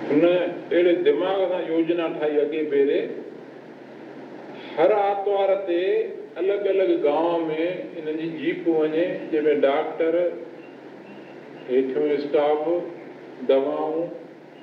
[0.10, 3.00] هن اهڙي دماغ سان يوجنا ٺاهي اڳي ڀيري
[4.78, 5.80] هر آرتوار تي
[6.42, 7.66] الڳ الڳ گانو ۾
[8.20, 10.18] جي جيپ وڃي جنهن ۾ ڊاڪٽر
[11.70, 12.70] هيٺيون اسٽاف
[13.52, 14.08] دوائون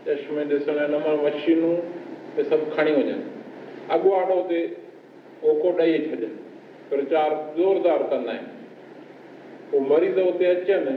[0.06, 1.76] چشمي ڏسڻ مشينون
[2.36, 3.20] اهي سڀ کڻي وڃن
[3.96, 4.62] اڳواٽو تي
[5.42, 6.32] اوڪو ڏيئي ڇڏن
[6.88, 8.46] پرچار زوردار ڪندا آهن
[9.70, 10.88] پوءِ مريض اتي اچن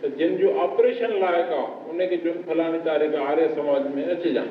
[0.00, 4.50] ته جن جو آپريشن لائق آهي ان کي چون فلاڻي تاريخ آريه سماج ۾ اچجان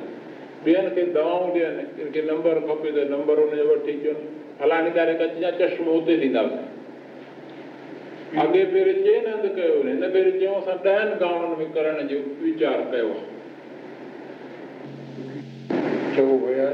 [0.64, 4.18] ٻين کي دوائون ڏين ڪنهن کي نمبر کپي ته نمبر هن جو وٺي اچن
[4.58, 6.66] فلاڻي تاريخ اچجان چشمو اتي ڏينداسين.
[8.44, 12.86] اڳي ڀيري چئن هنڌ ڪيو هن ڀيري چيون اسان ڏهن گانون ۾ ڪرڻ جو ويچار
[12.92, 13.26] ڪيو آهي
[16.16, 16.70] چڱو ڀيا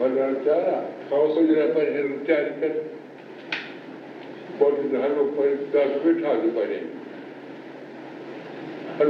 [0.00, 2.72] ڀلا ويچار آهي کائو سوچنا پر هن ويچار ڪر
[4.60, 5.24] بهت هلو
[9.00, 9.06] جو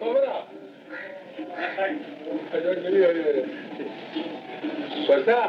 [0.00, 0.42] خبر آهي
[2.52, 3.22] اڇا چلي وڃي
[5.08, 5.40] بسا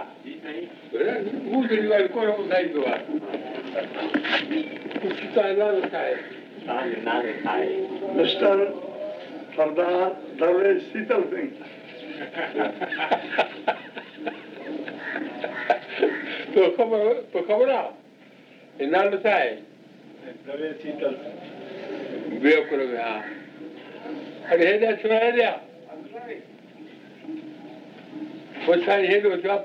[1.51, 3.03] هو جهڙي ڳالهه ڪونه ٻڌائيندو آهي
[5.01, 6.01] ڪجهه توهان نالو ڇا
[7.55, 7.73] آهي
[8.19, 8.57] مسٽر
[9.57, 10.07] سردار
[10.39, 11.65] درويش شيتل سنگهه
[16.53, 17.03] تو خبر
[17.33, 18.04] تو خبر آهي
[18.79, 19.55] نالو ڇا آهي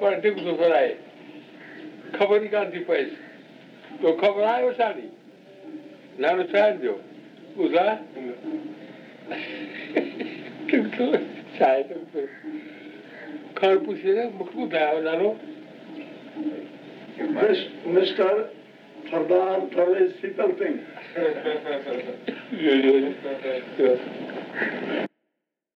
[0.01, 0.93] پر ٽڪ ٿو فرائي
[2.19, 3.09] خبر ئي ڪانه ٿي پئيس
[4.01, 5.07] تو خبر آهي وسالي
[6.19, 6.97] نالو ڇا جو
[13.55, 15.33] کڻ پڇي مون کي ٻڌايو نالو
[17.35, 18.35] مس- مسٽر
[19.07, 20.79] सरदार दरवेश शीतल सिंह
[22.55, 22.99] जो- जो-
[23.79, 25.10] जो-